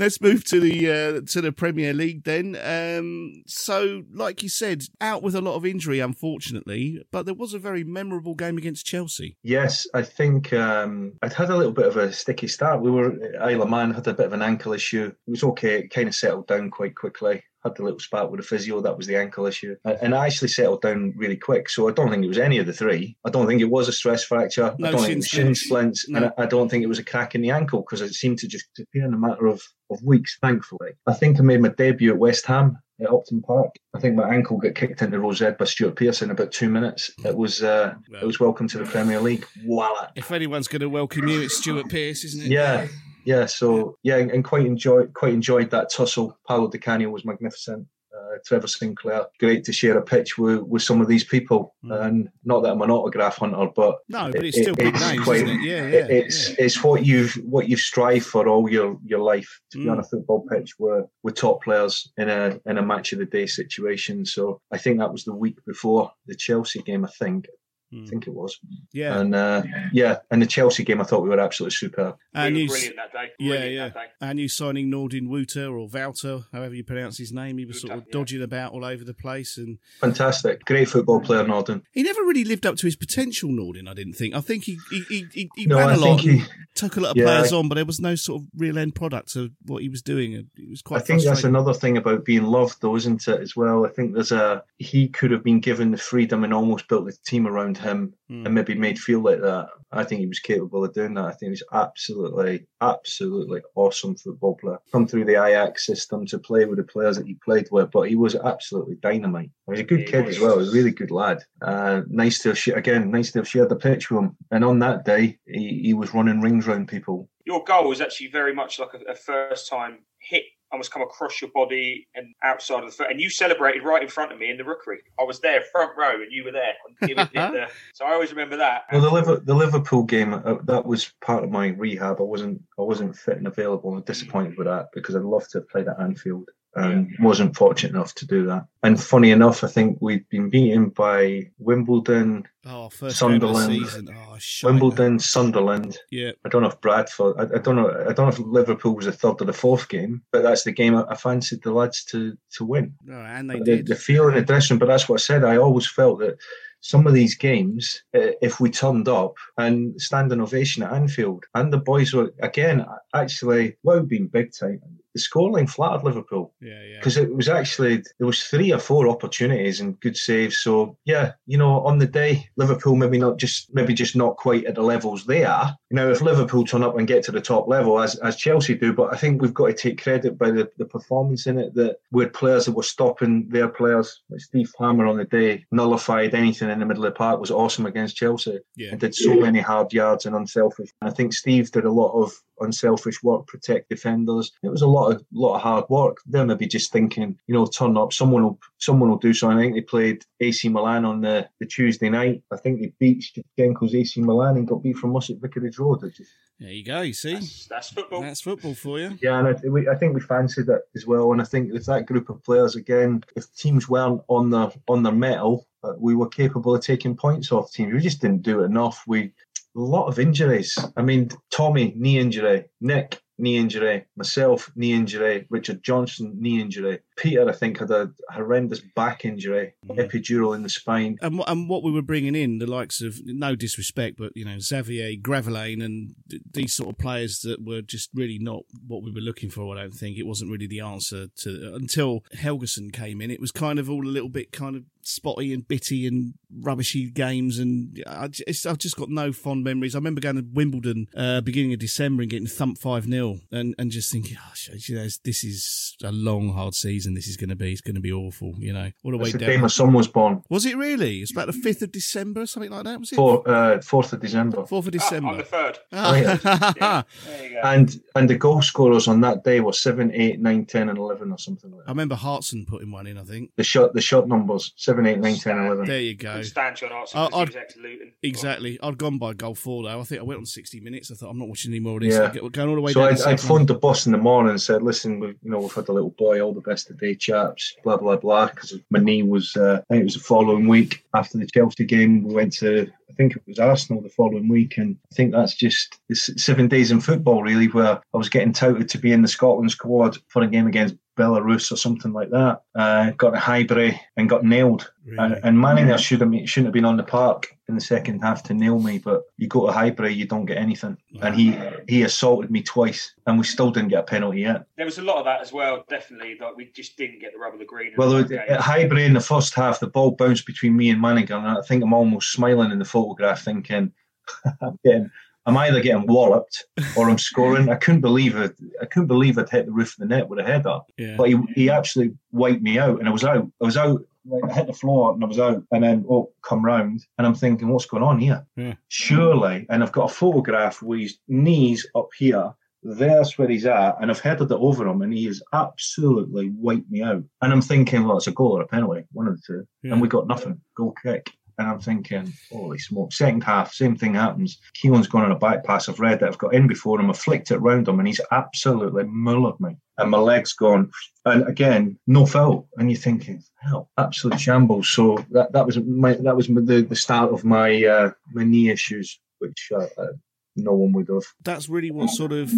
[0.00, 2.56] Let's move to the uh, to the Premier League then.
[2.64, 7.52] Um, so, like you said, out with a lot of injury, unfortunately, but there was
[7.52, 9.36] a very memorable game against Chelsea.
[9.42, 12.80] Yes, I think um, I'd had a little bit of a sticky start.
[12.80, 15.12] We were Isle of Man had a bit of an ankle issue.
[15.26, 15.80] It was okay.
[15.80, 18.80] It kind of settled down quite quickly had the little spat with the physio.
[18.80, 21.68] That was the ankle issue, and I actually settled down really quick.
[21.68, 23.16] So I don't think it was any of the three.
[23.24, 24.74] I don't think it was a stress fracture.
[24.78, 26.08] No I don't think it was shin splints.
[26.08, 26.18] No.
[26.18, 28.48] and I, don't think it was a crack in the ankle because it seemed to
[28.48, 30.38] just disappear in a matter of, of weeks.
[30.40, 32.78] Thankfully, I think I made my debut at West Ham.
[33.02, 36.30] At Upton Park, I think my ankle got kicked into Rosette by Stuart Pearce in
[36.30, 37.10] about two minutes.
[37.24, 39.46] It was uh, it was welcome to the Premier League.
[39.64, 40.08] Voila!
[40.16, 42.48] If anyone's going to welcome you, it's Stuart Pearce, isn't it?
[42.48, 42.88] Yeah,
[43.24, 43.46] yeah.
[43.46, 46.38] So yeah, and, quite enjoyed quite enjoyed that tussle.
[46.46, 47.86] Paolo Di Canio was magnificent.
[48.12, 51.74] Uh, Trevor Sinclair, great to share a pitch with, with some of these people.
[51.84, 54.12] And not that I'm an autograph hunter, but Hmm.
[54.12, 55.62] No, but it's still big names, isn't it?
[55.62, 59.78] Yeah, yeah, It's it's what you've what you've strived for all your, your life to
[59.78, 59.92] be Mm.
[59.92, 63.26] on a football pitch with with top players in a in a match of the
[63.26, 64.26] day situation.
[64.26, 67.04] So I think that was the week before the Chelsea game.
[67.04, 67.46] I think.
[67.92, 68.58] I think it was.
[68.66, 68.74] Hmm.
[68.92, 69.18] Yeah.
[69.20, 72.16] And uh, yeah, and the Chelsea game, I thought we were absolutely superb.
[72.34, 73.30] And we you, were brilliant that day.
[73.38, 73.88] yeah, Brilliant yeah.
[73.88, 74.06] that day.
[74.20, 77.58] And you signing Nordin Wooter or Wooter, however you pronounce his name.
[77.58, 81.44] He was sort of dodging about all over the place, and Fantastic, great football player,
[81.44, 81.82] Nordin.
[81.92, 83.50] he never really lived up to his potential.
[83.50, 84.34] Nordin, I didn't think.
[84.34, 86.42] I think he he he, he, he No, ran I a lot, he-
[86.74, 88.94] took a lot of Yeah, players on, but there was no sort of real end
[88.94, 90.34] product of what he was doing.
[90.34, 91.02] and It was quite.
[91.02, 93.40] I think that's another thing about being loved, though, isn't it?
[93.40, 96.88] As well, I think there's a he could have been given the freedom and almost
[96.88, 98.46] built the team around him, Hmm.
[98.46, 99.68] and maybe made feel like that.
[99.92, 101.24] I think he was capable of doing that.
[101.24, 104.78] I think he's absolutely, absolutely awesome football player.
[104.92, 108.08] Come through the Ajax system to play with the players that he played with, but
[108.08, 109.50] he was absolutely dynamite.
[109.66, 110.52] He was a good kid as well.
[110.52, 111.42] He was a really good lad.
[111.60, 114.36] Uh, nice to have sh- again, nice to have shared the pitch with him.
[114.50, 117.28] And on that day, he, he was running rings round people.
[117.46, 121.40] Your goal was actually very much like a, a first time hit, almost come across
[121.40, 123.10] your body and outside of the foot.
[123.10, 124.98] And you celebrated right in front of me in the rookery.
[125.18, 126.74] I was there, front row, and you were there.
[127.00, 128.82] The- so I always remember that.
[128.92, 132.20] Well, the Liverpool, the Liverpool game uh, that was part of my rehab.
[132.20, 133.94] I wasn't I wasn't fit and available.
[133.94, 137.94] I'm disappointed with that because I'd love to have played at Anfield and wasn't fortunate
[137.94, 138.66] enough to do that.
[138.82, 143.54] And funny enough, I think we've been beaten by Wimbledon, Oh, first game of the
[143.54, 144.10] Sunderland.
[144.14, 144.38] Oh.
[144.64, 145.98] Wimbledon, Sunderland.
[146.10, 146.32] Yeah.
[146.44, 147.34] I don't know if Bradford.
[147.38, 147.88] I, I don't know.
[147.88, 150.72] I don't know if Liverpool was the third or the fourth game, but that's the
[150.72, 152.94] game I, I fancied the lads to to win.
[153.10, 153.86] Oh, and they the, did.
[153.86, 154.78] the feel in the dressing.
[154.78, 155.42] But that's what I said.
[155.42, 156.36] I always felt that
[156.82, 161.72] some of these games, uh, if we turned up and standing ovation at Anfield, and
[161.72, 164.80] the boys were again actually well being big time.
[165.14, 166.96] The scoreline flattered Liverpool Yeah, yeah.
[166.98, 170.58] because it was actually there was three or four opportunities and good saves.
[170.58, 174.64] So yeah, you know, on the day Liverpool maybe not just maybe just not quite
[174.66, 175.76] at the levels they are.
[175.90, 178.74] You know, if Liverpool turn up and get to the top level as as Chelsea
[178.74, 181.74] do, but I think we've got to take credit by the, the performance in it
[181.74, 184.22] that we had players that were stopping their players.
[184.30, 187.50] Like Steve Hammer on the day nullified anything in the middle of the park was
[187.50, 188.90] awesome against Chelsea Yeah.
[188.92, 190.90] and did so many hard yards and unselfish.
[191.00, 194.52] And I think Steve did a lot of unselfish work, protect defenders.
[194.62, 196.18] It was a lot of lot of hard work.
[196.26, 198.12] They're maybe just thinking, you know, turn up.
[198.12, 199.58] Someone will someone will do something.
[199.58, 202.42] I think they played AC Milan on the, the Tuesday night.
[202.52, 203.24] I think they beat
[203.58, 206.02] Shevchenko's AC Milan and got beat from us at Vicarage Road.
[206.04, 207.00] It just- There you go.
[207.00, 207.36] You see,
[207.70, 208.20] That's football.
[208.22, 209.18] that's football for you.
[209.22, 211.32] yeah, and I, we, I think we fancied that as well.
[211.32, 215.02] And I think with that group of players again, if teams weren't on their on
[215.02, 217.94] their metal, uh, we were capable of taking points off teams.
[217.94, 219.02] We just didn't do it enough.
[219.06, 219.32] We
[219.76, 220.78] a lot of injuries.
[220.96, 226.98] I mean, Tommy knee injury, Nick knee injury, myself knee injury, Richard Johnson knee injury,
[227.16, 229.96] Peter I think had a horrendous back injury, mm.
[229.96, 231.16] epidural in the spine.
[231.22, 234.44] And, what- and what we were bringing in, the likes of, no disrespect, but, you
[234.44, 239.02] know, Xavier, Gravelaine, and th- these sort of players that were just really not what
[239.02, 240.18] we were looking for, I don't think.
[240.18, 244.06] It wasn't really the answer to, until Helguson came in, it was kind of all
[244.06, 247.58] a little bit kind of spotty and bitty and rubbishy games.
[247.58, 249.94] And I just, I've just got no fond memories.
[249.94, 253.74] I remember going to Wimbledon, uh, beginning of December and getting thumped 5 0 and,
[253.78, 256.90] and just thinking, oh, shit, you know, this is a long, hard season.
[256.90, 257.72] season this is going to be.
[257.72, 258.54] It's going to be awful.
[258.58, 259.48] You know, all the way the down.
[259.50, 260.42] day my son was born.
[260.48, 261.20] Was it really?
[261.20, 262.98] It's about the fifth of December, or something like that.
[262.98, 263.16] Was it?
[263.16, 264.66] Four, uh, 4th of December.
[264.66, 265.30] Fourth of December.
[265.30, 265.78] on the third.
[265.92, 267.02] Oh, yeah.
[267.26, 267.66] There.
[267.66, 271.30] And and the goal scorers on that day were 7, 8, 9, 10, and 11
[271.30, 271.88] or something like that.
[271.88, 273.18] I remember Hartson putting one in.
[273.18, 273.50] I think.
[273.56, 274.72] The shot, the shot numbers
[275.04, 275.84] 7, 8, 9, 10, 11.
[275.86, 276.34] There you go.
[276.36, 278.12] Good stand John Arts I- because he I'd- was ex-Luton.
[278.22, 278.78] Exactly.
[278.82, 280.00] I'd gone by goal four though.
[280.00, 281.10] I think I went on sixty minutes.
[281.10, 282.14] I thought I'm not watching any more of this.
[282.14, 282.32] Yeah.
[282.42, 283.12] I'm going all the way So down.
[283.12, 285.60] I'd, to I'd phoned the boss in the morning and said, "Listen, we've you know
[285.60, 286.40] we've had a little boy.
[286.40, 287.74] All the best today, chaps.
[287.84, 291.04] Blah blah blah." Because my knee was, uh, I think it was the following week
[291.14, 292.24] after the Chelsea game.
[292.24, 295.54] We went to, I think it was Arsenal the following week, and I think that's
[295.54, 299.28] just seven days in football really, where I was getting touted to be in the
[299.28, 302.62] Scotland squad for a game against Belarus or something like that.
[302.74, 304.90] Uh, got a Highbury and got nailed.
[305.18, 308.44] And, and Manninger should have shouldn't have been on the park in the second half
[308.44, 310.96] to nail me, but you go to Highbury, you don't get anything.
[311.20, 314.66] And he he assaulted me twice, and we still didn't get a penalty yet.
[314.76, 315.84] There was a lot of that as well.
[315.88, 317.92] Definitely, like we just didn't get the rub of the green.
[317.96, 318.60] Well, that at.
[318.60, 321.82] Highbury in the first half, the ball bounced between me and Manninger, and I think
[321.82, 323.92] I'm almost smiling in the photograph, thinking,
[324.62, 325.10] I'm getting.
[325.46, 327.68] I'm either getting walloped or I'm scoring.
[327.70, 328.54] I couldn't believe it.
[328.80, 330.80] I couldn't believe I'd hit the roof of the net with a header.
[330.98, 331.16] Yeah.
[331.16, 333.50] But he, he absolutely wiped me out, and I was out.
[333.60, 334.02] I was out.
[334.26, 337.26] Like, I hit the floor and I was out, and then oh, come round, and
[337.26, 338.46] I'm thinking, what's going on here?
[338.54, 338.74] Yeah.
[338.88, 342.52] Surely, and I've got a photograph with his knees up here.
[342.82, 346.90] There's where he's at, and I've headed it over him, and he has absolutely wiped
[346.90, 347.22] me out.
[347.40, 349.92] And I'm thinking, well, it's a goal or a penalty, one of the two, Yeah.
[349.92, 350.60] and we got nothing.
[350.76, 351.30] Goal kick.
[351.60, 353.12] And I'm thinking, holy smoke.
[353.12, 354.58] Second half, same thing happens.
[354.72, 355.90] Keelan's gone on a back pass.
[355.90, 357.10] I've read that I've got in before him.
[357.10, 359.76] I've flicked it round him, and he's absolutely mullered me.
[359.98, 360.90] And my leg's gone.
[361.26, 362.66] And again, no foul.
[362.78, 364.88] And you're thinking, hell, absolute shambles.
[364.88, 368.70] So that, that was my that was the, the start of my uh, my knee
[368.70, 370.12] issues, which uh, uh,
[370.56, 371.24] no one would have.
[371.42, 372.52] That's really what sort of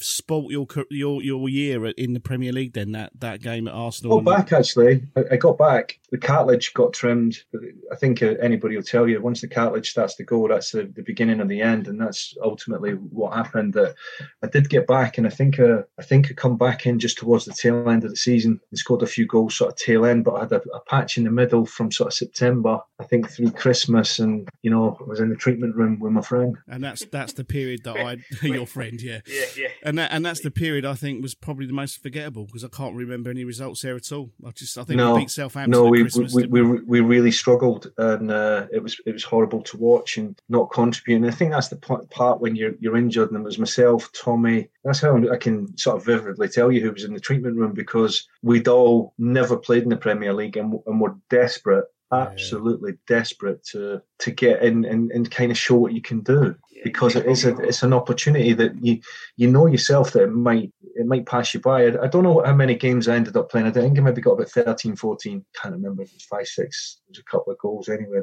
[0.00, 2.72] spoilt your your your year in the Premier League.
[2.72, 4.14] Then that that game at Arsenal.
[4.14, 5.04] Oh, back actually.
[5.16, 5.98] I, got back.
[6.10, 7.38] The cartilage got trimmed.
[7.92, 10.84] I think uh, anybody will tell you once the cartilage starts to go, that's the,
[10.94, 13.74] the beginning of the end, and that's ultimately what happened.
[13.74, 13.94] That
[14.42, 17.18] I did get back, and I think uh, I think I come back in just
[17.18, 20.04] towards the tail end of the season and scored a few goals sort of tail
[20.04, 23.04] end, but I had a, a patch in the middle from sort of September, I
[23.04, 26.56] think through Christmas, and you know I was in the treatment room with my friend.
[26.68, 29.68] and that's that's the period that I your friend, yeah, Yeah, yeah.
[29.82, 32.68] and that and that's the period I think was probably the most forgettable because I
[32.68, 34.30] can't remember any results there at all.
[34.46, 35.72] I just I think no, we beat Southampton.
[35.72, 39.12] No, at we, Christmas, we, didn't we we really struggled, and uh, it was it
[39.12, 41.24] was horrible to watch and not contributing.
[41.24, 44.68] And I think that's the part when you're you're injured, and it was myself, Tommy.
[44.84, 47.72] That's how I can sort of vividly tell you who was in the treatment room
[47.72, 53.62] because we'd all never played in the Premier League and, and were desperate, absolutely desperate
[53.64, 56.54] to to get in and, and kind of show what you can do
[56.84, 59.00] because it is a, it's an opportunity that you
[59.36, 61.86] you know yourself that it might it might pass you by.
[61.86, 63.66] I, I don't know how many games I ended up playing.
[63.66, 65.44] I think I maybe got about 13, 14.
[65.60, 67.00] Can't remember if it was five, six.
[67.06, 68.20] There was a couple of goals anyway.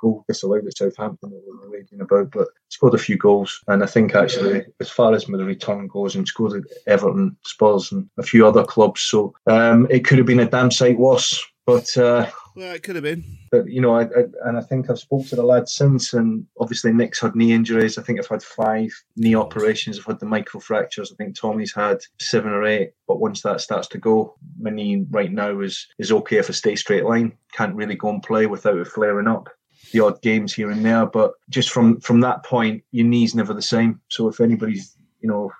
[0.00, 3.60] Goal disallowed at Southampton that we were reading about, but scored a few goals.
[3.66, 7.92] And I think actually, as far as my return goes, and scored at Everton, Spurs,
[7.92, 9.00] and a few other clubs.
[9.00, 11.44] So um, it could have been a damn sight worse.
[11.66, 13.22] But uh, Well, it could have been.
[13.52, 16.44] but you know, I, I, and I think I've spoke to the lads since, and
[16.58, 17.96] obviously Nick's had knee injuries.
[17.96, 19.96] I think I've had five knee operations.
[19.96, 21.12] I've had the micro fractures.
[21.12, 22.90] I think Tommy's had seven or eight.
[23.06, 26.52] But once that starts to go, my knee right now is is okay if I
[26.52, 27.32] stay straight line.
[27.52, 29.48] Can't really go and play without it flaring up.
[29.92, 33.54] The odd games here and there, but just from from that point, your knee's never
[33.54, 34.00] the same.
[34.08, 35.52] So if anybody's, you know,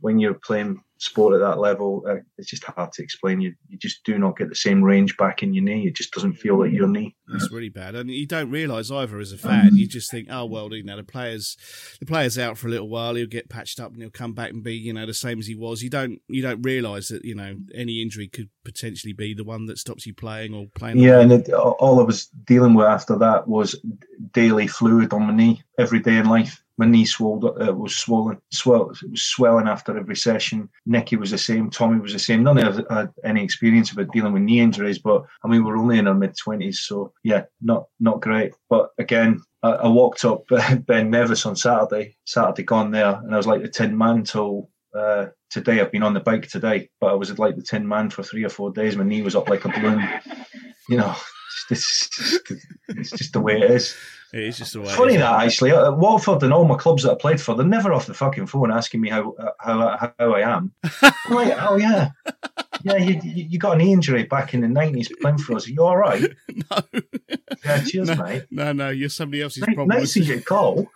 [0.00, 3.40] when you're playing sport at that level, uh, it's just hard to explain.
[3.40, 5.86] You you just do not get the same range back in your knee.
[5.86, 7.16] It just doesn't feel like your knee.
[7.32, 9.76] It's really bad, and you don't realise either as a fan.
[9.76, 11.56] You just think, oh well, you know, the players,
[12.00, 13.14] the players out for a little while.
[13.14, 15.46] He'll get patched up, and he'll come back and be, you know, the same as
[15.46, 15.82] he was.
[15.82, 19.66] You don't, you don't realise that, you know, any injury could potentially be the one
[19.66, 20.98] that stops you playing or playing.
[20.98, 23.76] Yeah, and it, all I was dealing with after that was
[24.32, 26.63] daily fluid on my knee every day in life.
[26.76, 30.68] My knee swelled, uh, was swollen, swell, it was swelling after every session.
[30.86, 32.42] Nicky was the same, Tommy was the same.
[32.42, 35.76] None of us had any experience about dealing with knee injuries, but I mean, we're
[35.76, 38.54] only in our mid twenties, so yeah, not not great.
[38.68, 40.44] But again, I, I walked up
[40.86, 44.68] Ben Nevis on Saturday, Saturday gone there, and I was like the tin man till
[44.94, 45.80] uh, today.
[45.80, 48.44] I've been on the bike today, but I was like the tin man for three
[48.44, 48.96] or four days.
[48.96, 50.06] My knee was up like a balloon.
[50.88, 51.14] You know,
[51.70, 52.10] it's
[52.88, 53.96] it's just the way it is.
[54.34, 54.88] It is just the way.
[54.88, 55.22] Funny it is.
[55.22, 58.06] that actually, uh, Watford and all my clubs that I played for, they're never off
[58.06, 60.72] the fucking phone asking me how uh, how how I am.
[61.02, 62.10] I'm like, oh yeah,
[62.82, 65.68] yeah, you, you you got an injury back in the nineties playing for us.
[65.68, 66.22] Are you all right?
[66.70, 66.78] no.
[67.64, 68.44] Yeah, cheers, no, mate.
[68.50, 69.98] No, no, you're somebody else's Nice, problem.
[69.98, 70.88] nice of you, call.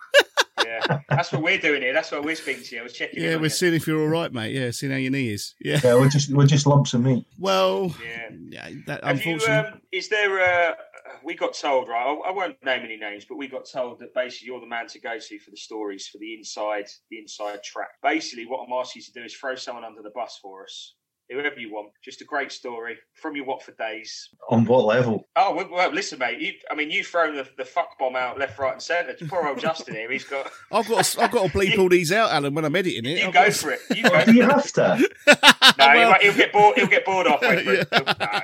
[0.65, 0.99] Yeah.
[1.09, 1.93] That's what we're doing here.
[1.93, 2.81] That's what we're speaking to you.
[2.81, 3.23] I was checking.
[3.23, 3.49] Yeah, on we're you.
[3.49, 4.53] seeing if you're all right, mate.
[4.53, 5.55] Yeah, seeing how your knee is.
[5.61, 5.79] Yeah.
[5.83, 7.25] Yeah, we're just we're just lumps of meat.
[7.37, 8.29] Well, Yeah.
[8.49, 9.71] yeah, that, Have you, unfortunately.
[9.73, 10.75] um, is there a?
[11.23, 12.03] We got told, right?
[12.25, 14.87] I, I won't name any names, but we got told that basically you're the man
[14.87, 17.89] to go to for the stories for the inside, the inside track.
[18.03, 20.95] Basically, what I'm asking you to do is throw someone under the bus for us,
[21.29, 21.89] whoever you want.
[22.03, 24.29] Just a great story from your Watford days.
[24.49, 25.27] On what level?
[25.35, 26.39] Oh well, well listen, mate.
[26.39, 29.15] You, I mean, you've thrown the, the fuck bomb out left, right, and centre.
[29.27, 30.11] Poor old Justin here.
[30.11, 30.49] He's got.
[30.71, 33.19] I've got to, I've got to bleep all these out, Alan, when I'm editing it.
[33.19, 33.79] You I've go got- for it.
[33.95, 34.25] You go.
[34.25, 35.09] Do you have to?
[35.77, 36.77] No, he might- he'll get bored.
[36.77, 37.83] He'll get bored halfway through.
[37.91, 38.39] No.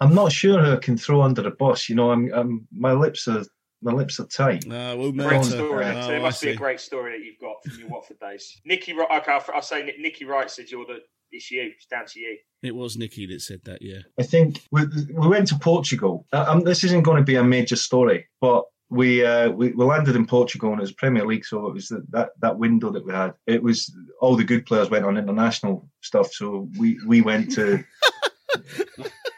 [0.00, 1.88] I'm not sure who I can throw under the bus.
[1.88, 3.44] You know, I'm, I'm my lips are
[3.82, 4.66] my lips are tight.
[4.66, 5.50] No, well, Great Melter.
[5.50, 5.84] story.
[5.84, 8.18] Oh, so there I must be a great story that you've got from your Watford
[8.18, 8.60] days.
[8.64, 11.00] Nicky, Wright- okay, I'll, I'll say Nick- Nicky Wright said you're the.
[11.30, 11.72] It's you.
[11.74, 12.36] It's down to you.
[12.62, 13.98] It was Nicky that said that, yeah.
[14.18, 14.82] I think we,
[15.12, 16.26] we went to Portugal.
[16.32, 20.14] Um, this isn't going to be a major story, but we, uh, we we landed
[20.14, 23.04] in Portugal and it was Premier League, so it was that, that that window that
[23.04, 23.34] we had.
[23.48, 27.82] It was all the good players went on international stuff, so we we went to.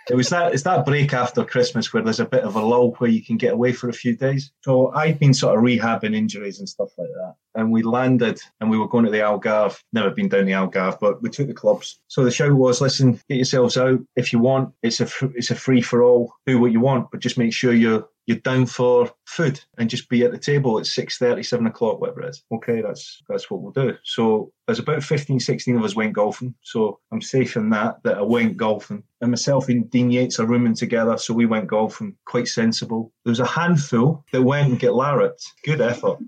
[0.08, 2.92] It was that it's that break after Christmas where there's a bit of a lull
[2.98, 4.52] where you can get away for a few days.
[4.62, 7.34] So I've been sort of rehabbing injuries and stuff like that.
[7.56, 9.78] And we landed and we were going to the Algarve.
[9.92, 11.98] Never been down the Algarve, but we took the clubs.
[12.08, 14.72] So the show was, listen, get yourselves out if you want.
[14.82, 16.32] It's a it's a free for all.
[16.46, 20.08] Do what you want, but just make sure you're you're down for food and just
[20.08, 22.42] be at the table at 6.30, 7 o'clock, whatever it is.
[22.52, 23.96] Okay, that's that's what we'll do.
[24.04, 26.54] So there's about 15, 16 of us went golfing.
[26.62, 29.04] So I'm safe in that, that I went golfing.
[29.20, 33.12] And myself and Dean Yates are rooming together, so we went golfing, quite sensible.
[33.24, 35.40] There was a handful that went and get Larritt.
[35.64, 36.18] Good effort.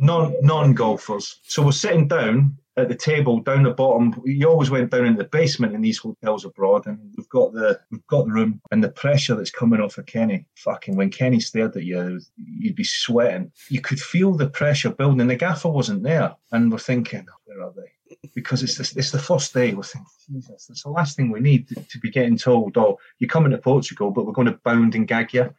[0.00, 1.40] Non non golfers.
[1.44, 4.14] So we're sitting down at the table down the bottom.
[4.24, 7.80] You always went down in the basement in these hotels abroad, and we've got the
[7.90, 10.46] we've got the room and the pressure that's coming off of Kenny.
[10.56, 13.50] Fucking when Kenny stared at you, you'd be sweating.
[13.68, 15.26] You could feel the pressure building.
[15.26, 17.90] The gaffer wasn't there, and we're thinking, "Oh, where are they?
[18.34, 19.74] Because it's the, it's the first day.
[19.74, 22.76] We're thinking, Jesus, that's the last thing we need to, to be getting told.
[22.76, 25.52] Oh, you're coming to Portugal, but we're going to bound and gag you,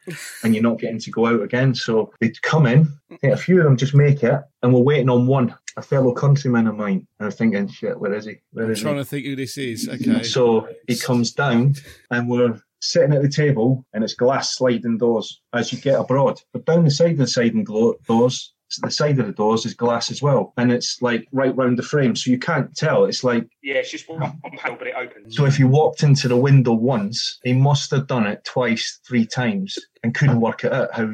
[0.43, 1.75] and you're not getting to go out again.
[1.75, 2.91] So they'd come in.
[3.23, 6.67] A few of them just make it, and we're waiting on one, a fellow countryman
[6.67, 7.07] of mine.
[7.19, 8.37] And I'm thinking, shit, where is he?
[8.51, 9.01] Where I'm is trying he?
[9.01, 9.89] to think who this is.
[9.89, 10.23] Okay.
[10.23, 11.75] So he comes down,
[12.11, 16.39] and we're sitting at the table, and it's glass sliding doors as you get abroad.
[16.53, 20.11] But down the side of the sliding doors, the side of the doors is glass
[20.11, 23.05] as well, and it's like right round the frame, so you can't tell.
[23.05, 24.21] It's like Yeah, it's just one
[24.57, 25.35] panel, but it opens.
[25.35, 29.25] so if you walked into the window once, he must have done it twice, three
[29.25, 31.11] times, and couldn't work it out how.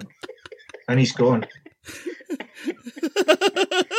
[0.87, 1.45] And he's gone.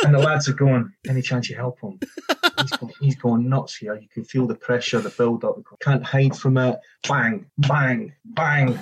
[0.03, 1.99] and the lads are going, any chance you help him?
[2.61, 3.95] He's going, he's going nuts here.
[3.95, 5.57] You can feel the pressure, the build up.
[5.81, 6.79] Can't hide from it.
[7.07, 8.79] Bang, bang, bang.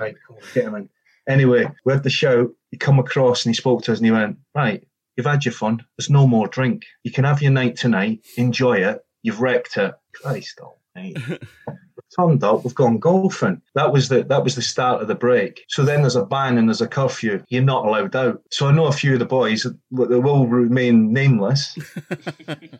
[0.00, 0.38] right, cool.
[0.54, 0.88] Get him in.
[1.28, 2.50] Anyway, we had the show.
[2.70, 5.52] He come across and he spoke to us and he went, right, you've had your
[5.52, 5.84] fun.
[5.96, 6.84] There's no more drink.
[7.04, 8.24] You can have your night tonight.
[8.36, 9.04] Enjoy it.
[9.22, 9.94] You've wrecked it.
[10.14, 11.38] Christ almighty.
[12.16, 13.62] Turned up, we've gone golfing.
[13.74, 15.64] That was the that was the start of the break.
[15.68, 17.42] So then there's a ban and there's a curfew.
[17.48, 18.42] You're not allowed out.
[18.50, 21.78] So I know a few of the boys that will remain nameless.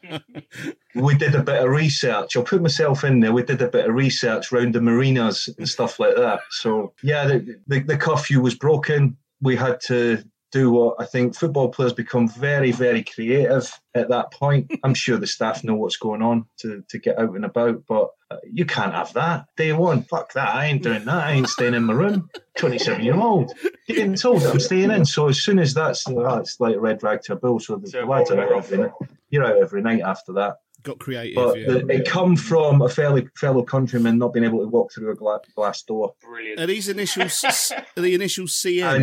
[0.95, 2.37] we did a bit of research.
[2.37, 3.33] I'll put myself in there.
[3.33, 6.41] We did a bit of research around the marinas and stuff like that.
[6.51, 9.17] So yeah, the, the, the curfew was broken.
[9.41, 10.23] We had to
[10.53, 14.71] do what I think football players become very, very creative at that point.
[14.85, 18.11] I'm sure the staff know what's going on to, to get out and about, but
[18.31, 19.47] uh, you can't have that.
[19.57, 20.55] Day one, fuck that.
[20.55, 21.25] I ain't doing that.
[21.25, 22.29] I ain't staying in my room.
[22.59, 23.53] 27 year old.
[23.89, 25.07] You're getting told that I'm staying in.
[25.07, 27.59] So as soon as that's, it's like a red rag to a bull.
[27.59, 28.93] So the So lads are we're out every night.
[29.31, 30.59] You're out every night after that.
[30.83, 31.37] Got creative.
[31.37, 31.67] But yeah.
[31.67, 35.15] the, it come from a fellow fellow countryman not being able to walk through a
[35.15, 36.15] gla- glass door.
[36.23, 36.59] Brilliant.
[36.61, 37.45] Are these initials
[37.97, 38.97] are the initials CM?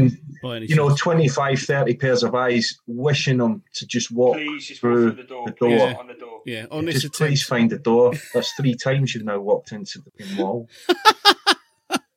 [0.43, 0.99] And, You know, chance?
[1.01, 5.27] 25, 30 pairs of eyes wishing them to just walk Please just through through the
[5.27, 5.45] door.
[5.47, 5.87] the Please door.
[5.87, 6.41] walk on the door.
[6.45, 8.13] yeah, on this Just please find the door.
[8.33, 10.67] That's three times you've now walked into the wall.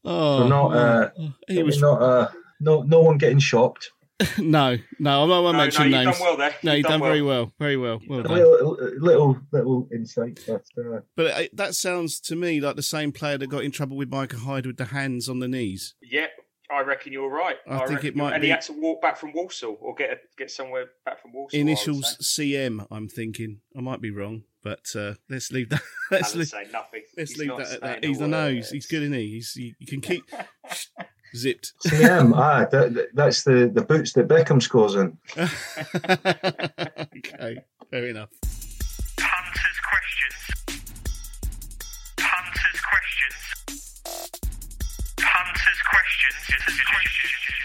[0.05, 1.11] Oh, So not, uh,
[1.47, 2.29] he was not, uh,
[2.61, 3.93] no, no one getting shocked.
[4.39, 5.23] no, no.
[5.23, 6.19] I'm not No, no, mention you've names.
[6.19, 6.55] done well there.
[6.63, 10.41] No, You've you've done, done very well, very well, well A little, little, little insight,
[10.47, 13.71] but uh, But uh, that sounds to me like the same player that got in
[13.71, 15.95] trouble with Micah Hyde with the hands on the knees.
[16.03, 16.31] Yep,
[16.71, 17.57] I reckon you're right.
[17.69, 19.95] I think it you're- might And be- he had to walk back from Walsall or
[19.95, 21.59] get a, get somewhere back from Walsall.
[21.61, 22.51] Initials say.
[22.53, 22.87] CM.
[22.91, 23.61] I'm thinking.
[23.77, 25.83] I might be wrong, but uh, let's leave that.
[26.11, 26.49] Let's Alan leave.
[26.49, 27.03] say nothing.
[27.17, 28.05] Let's He's leave not that at that.
[28.05, 28.71] a He's the nose.
[28.71, 29.31] He's good, isn't he?
[29.33, 30.25] He's, you, you can keep
[31.37, 31.73] zipped.
[31.87, 35.19] CM, ah, that, that- that's the, the boots that Beckham scores in.
[37.19, 37.59] okay,
[37.91, 38.31] fair enough.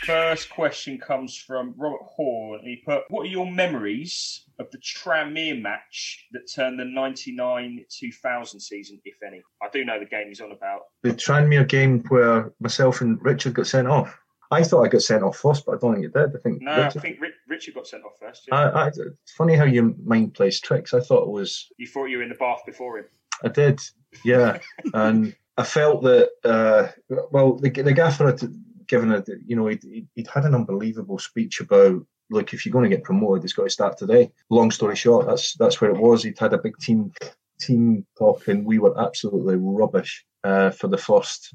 [0.06, 2.62] First question comes from Robert Horn.
[2.64, 9.02] He put, "What are your memories of the Tranmere match that turned the '99-2000 season,
[9.04, 10.84] if any?" I do know the game he's on about.
[11.04, 14.18] The Tranmere game where myself and Richard got sent off.
[14.50, 16.36] I thought I got sent off first, but I don't think it did.
[16.36, 18.46] I think No, Richard, I think Ri- Richard got sent off first.
[18.48, 18.56] Yeah.
[18.56, 20.94] I, I, it's funny how your mind plays tricks.
[20.94, 23.06] I thought it was you thought you were in the bath before him.
[23.44, 23.82] I did,
[24.24, 24.60] yeah,
[24.94, 26.30] and I felt that.
[26.46, 26.88] Uh,
[27.32, 28.40] well, the, the gaffer had
[28.88, 32.90] given a, you know, he'd, he'd had an unbelievable speech about like if you're going
[32.90, 34.32] to get promoted, it's got to start today.
[34.50, 36.24] Long story short, that's that's where it was.
[36.24, 37.12] He'd had a big team
[37.60, 41.54] team talk, and we were absolutely rubbish uh, for the first.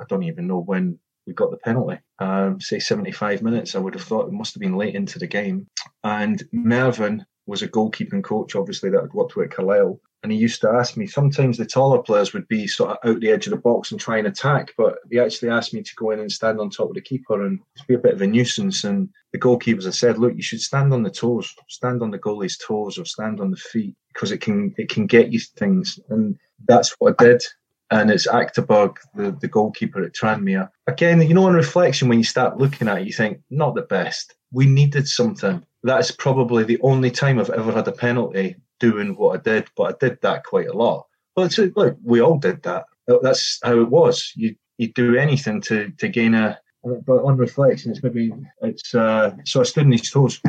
[0.00, 1.98] I don't even know when we got the penalty.
[2.18, 3.74] Um, say 75 minutes.
[3.74, 5.68] I would have thought it must have been late into the game.
[6.02, 10.00] And Mervyn was a goalkeeping coach, obviously that had worked with Carlisle.
[10.22, 13.20] And he used to ask me, sometimes the taller players would be sort of out
[13.20, 15.94] the edge of the box and try and attack, but he actually asked me to
[15.96, 17.58] go in and stand on top of the keeper and
[17.88, 18.84] be a bit of a nuisance.
[18.84, 22.18] And the goalkeepers had said, look, you should stand on the toes, stand on the
[22.18, 25.98] goalie's toes or stand on the feet because it can it can get you things.
[26.10, 27.42] And that's what I did.
[27.90, 30.68] And it's Achterberg, the, the goalkeeper at Tranmere.
[30.86, 33.82] Again, you know, on reflection, when you start looking at it, you think, not the
[33.82, 34.34] best.
[34.52, 35.64] We needed something.
[35.82, 39.94] That's probably the only time I've ever had a penalty doing what I did, but
[39.94, 41.06] I did that quite a lot.
[41.36, 42.86] Well, it's, look, we all did that.
[43.22, 44.32] That's how it was.
[44.34, 46.58] You you do anything to to gain a.
[46.82, 48.94] But on reflection, it's maybe it's.
[48.94, 50.40] Uh, so I stood on his toes,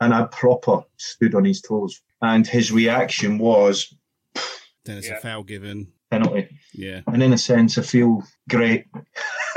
[0.00, 3.92] and I proper stood on his toes, and his reaction was
[4.84, 5.88] Then it's a foul given.
[6.10, 6.48] penalty.
[6.72, 7.00] Yeah.
[7.06, 8.86] And in a sense, I feel great.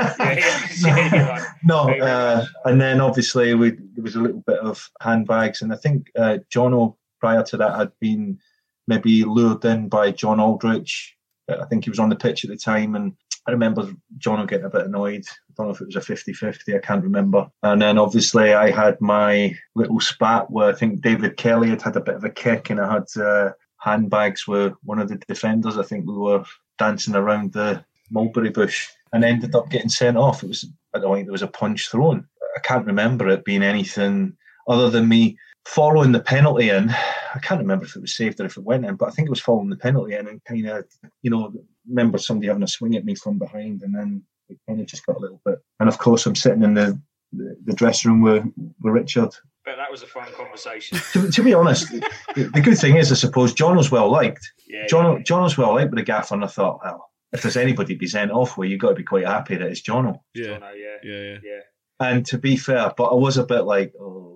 [1.64, 5.76] no, uh, and then obviously we, there was a little bit of handbags, and I
[5.76, 8.38] think uh, Jono prior to that I'd been
[8.86, 11.16] maybe lured in by John Aldridge.
[11.50, 13.14] Uh, I think he was on the pitch at the time, and
[13.48, 15.24] I remember John getting a bit annoyed.
[15.26, 17.48] I don't know if it was a 50-50, I can't remember.
[17.62, 21.96] And then obviously I had my little spat where I think David Kelly had had
[21.96, 25.78] a bit of a kick, and I had uh, handbags with one of the defenders.
[25.78, 26.44] I think we were
[26.78, 30.42] dancing around the mulberry bush and ended up getting sent off.
[30.42, 32.28] It was I don't think there was a punch thrown.
[32.54, 34.36] I can't remember it being anything
[34.68, 36.90] other than me following the penalty in.
[36.90, 39.26] I can't remember if it was saved or if it went in, but I think
[39.26, 40.86] it was following the penalty in and kind of,
[41.22, 41.52] you know,
[41.88, 45.06] remember somebody having a swing at me from behind and then it kind of just
[45.06, 45.58] got a little bit.
[45.80, 47.00] And of course, I'm sitting in the,
[47.32, 48.44] the, the dressing room with,
[48.80, 49.34] with Richard.
[49.64, 50.98] But that was a fun conversation.
[51.12, 54.52] To, to be honest, the, the good thing is, I suppose, John was well liked.
[54.68, 57.56] Yeah, John, John was well liked with the gaffer, and I thought, well, if there's
[57.56, 60.20] anybody to be sent off with, you've got to be quite happy that it's Jono.
[60.34, 60.58] Yeah.
[60.62, 60.96] Oh, yeah.
[61.02, 61.38] Yeah, yeah.
[61.42, 61.60] Yeah.
[61.98, 64.33] And to be fair, but I was a bit like, oh,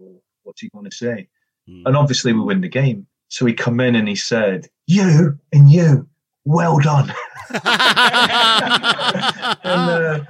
[0.58, 1.28] what's he going to say?
[1.86, 3.06] And obviously, we win the game.
[3.28, 6.08] So he come in and he said, "You and you,
[6.44, 7.12] well done."
[7.50, 7.62] and
[9.64, 10.20] uh,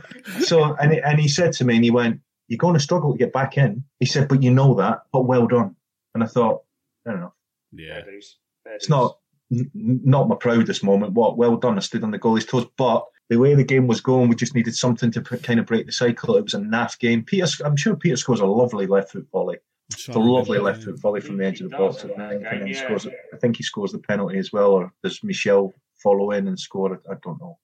[0.40, 3.12] so, and he, and he said to me, and he went, "You're going to struggle
[3.12, 5.76] to get back in." He said, "But you know that, but well done."
[6.14, 6.62] And I thought,
[7.06, 7.34] I don't know.
[7.72, 8.00] Yeah.
[8.74, 9.18] It's not
[9.52, 11.12] n- not my proudest moment.
[11.12, 11.76] What well done.
[11.76, 14.56] I stood on the goalie's toes, but the way the game was going, we just
[14.56, 16.36] needed something to p- kind of break the cycle.
[16.36, 17.22] It was a naff game.
[17.22, 19.58] Peter, I'm sure Peter scores a lovely left foot volley.
[19.90, 22.60] It's a lovely left foot volley from the edge of the box, and then, and
[22.60, 23.06] then he scores.
[23.06, 23.14] it.
[23.32, 25.72] I think he scores the penalty as well, or does Michel
[26.02, 27.00] follow in and score it?
[27.10, 27.58] I don't know.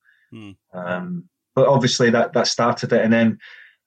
[0.72, 3.38] Um, but obviously that that started it, and then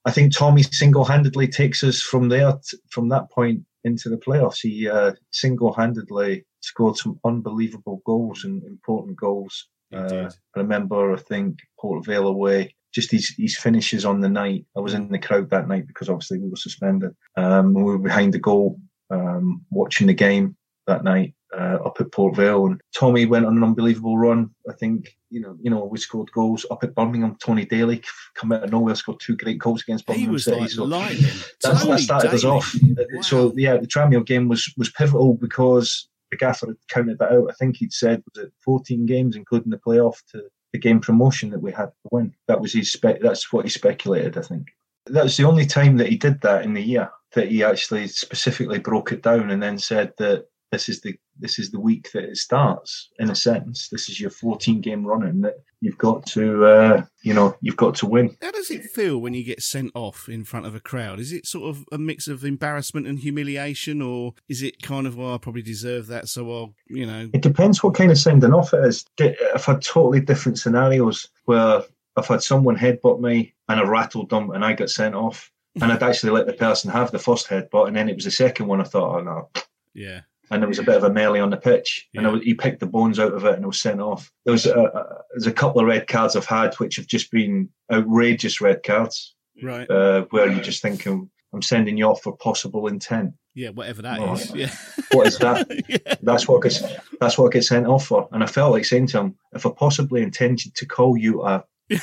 [0.06, 4.62] I think Tommy single-handedly takes us from there, t- from that point into the playoffs.
[4.62, 9.68] He uh, single-handedly scored some unbelievable goals and important goals.
[9.92, 12.76] Uh, I remember, I think Port Vale away.
[12.98, 14.66] Just his, his finishes on the night.
[14.76, 17.12] I was in the crowd that night because obviously we were suspended.
[17.36, 18.80] Um, we were behind the goal,
[19.12, 22.66] um, watching the game that night uh, up at Port Vale.
[22.66, 24.50] And Tommy went on an unbelievable run.
[24.68, 27.38] I think you know, you know, we scored goals up at Birmingham.
[27.40, 28.02] Tony Daly
[28.34, 30.60] come out of nowhere, scored two great goals against He Birmingham was City.
[30.62, 31.22] like so lightning.
[31.62, 32.58] that's, Tony that started us Daly.
[32.58, 32.76] off.
[33.22, 37.52] So yeah, the Tranmere game was was pivotal because the gaffer had counted that out.
[37.52, 40.44] I think he'd said was it 14 games, including the playoff, to
[40.78, 42.34] the game promotion that we had to win.
[42.48, 44.38] That was his spe- That's what he speculated.
[44.38, 44.68] I think
[45.08, 48.08] that was the only time that he did that in the year that he actually
[48.08, 52.12] specifically broke it down and then said that this is the this is the week
[52.14, 53.10] that it starts.
[53.20, 57.06] In a sense, this is your 14 game run, and that you've got to uh,
[57.22, 58.36] you know you've got to win.
[58.42, 61.20] How does it feel when you get sent off in front of a crowd?
[61.20, 65.16] Is it sort of a mix of embarrassment and humiliation, or is it kind of,
[65.16, 68.54] well, I probably deserve that, so I'll, you know, It depends what kind of sending
[68.54, 69.06] off it is.
[69.20, 71.84] I've had totally different scenarios where
[72.16, 75.52] I've had someone headbutt me and I rattled them and I got sent off.
[75.80, 78.32] And I'd actually let the person have the first headbutt, and then it was the
[78.32, 78.82] second one.
[78.82, 79.50] I thought, oh no.
[79.94, 80.22] yeah.
[80.50, 82.54] And there was a bit of a melee on the pitch, and I was, he
[82.54, 84.32] picked the bones out of it and was sent off.
[84.46, 87.32] There was a, a, there's a couple of red cards I've had which have just
[87.32, 89.36] been outrageous red cards.
[89.62, 89.90] Right.
[89.90, 93.34] Uh, where you're just thinking, I'm sending you off for possible intent.
[93.56, 94.54] Yeah, whatever that Oh, is.
[94.54, 94.72] Yeah.
[95.12, 96.20] What is that?
[96.22, 96.84] That's what gets
[97.20, 98.30] that's what gets sent off for.
[98.32, 101.64] And I felt like saying to him, if I possibly intended to call you a
[101.90, 101.98] no,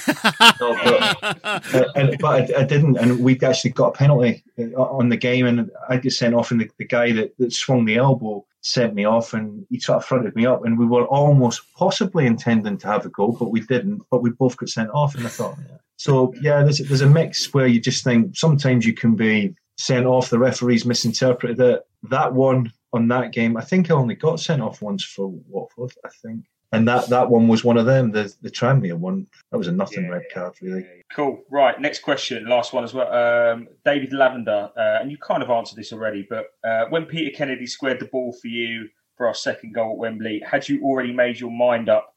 [0.61, 5.09] but, uh, and, but I, I didn't, and we actually got a penalty uh, on
[5.09, 7.97] the game, and I get sent off, and the, the guy that, that swung the
[7.97, 11.63] elbow sent me off, and he sort of fronted me up, and we were almost
[11.77, 15.15] possibly intending to have a goal, but we didn't, but we both got sent off,
[15.15, 15.77] and I thought, yeah.
[15.97, 20.07] so yeah, there's there's a mix where you just think sometimes you can be sent
[20.07, 21.87] off, the referees misinterpreted it.
[22.05, 25.93] That one on that game, I think I only got sent off once for Watford,
[26.05, 26.45] I think.
[26.75, 29.27] And that, that one was one of them, the the Tranmere one.
[29.51, 30.85] That was a nothing red card, really.
[31.15, 31.43] Cool.
[31.51, 31.81] Right.
[31.81, 32.47] Next question.
[32.47, 33.13] Last one as well.
[33.13, 37.35] Um, David Lavender, uh, and you kind of answered this already, but uh, when Peter
[37.37, 41.13] Kennedy squared the ball for you for our second goal at Wembley, had you already
[41.13, 42.15] made your mind up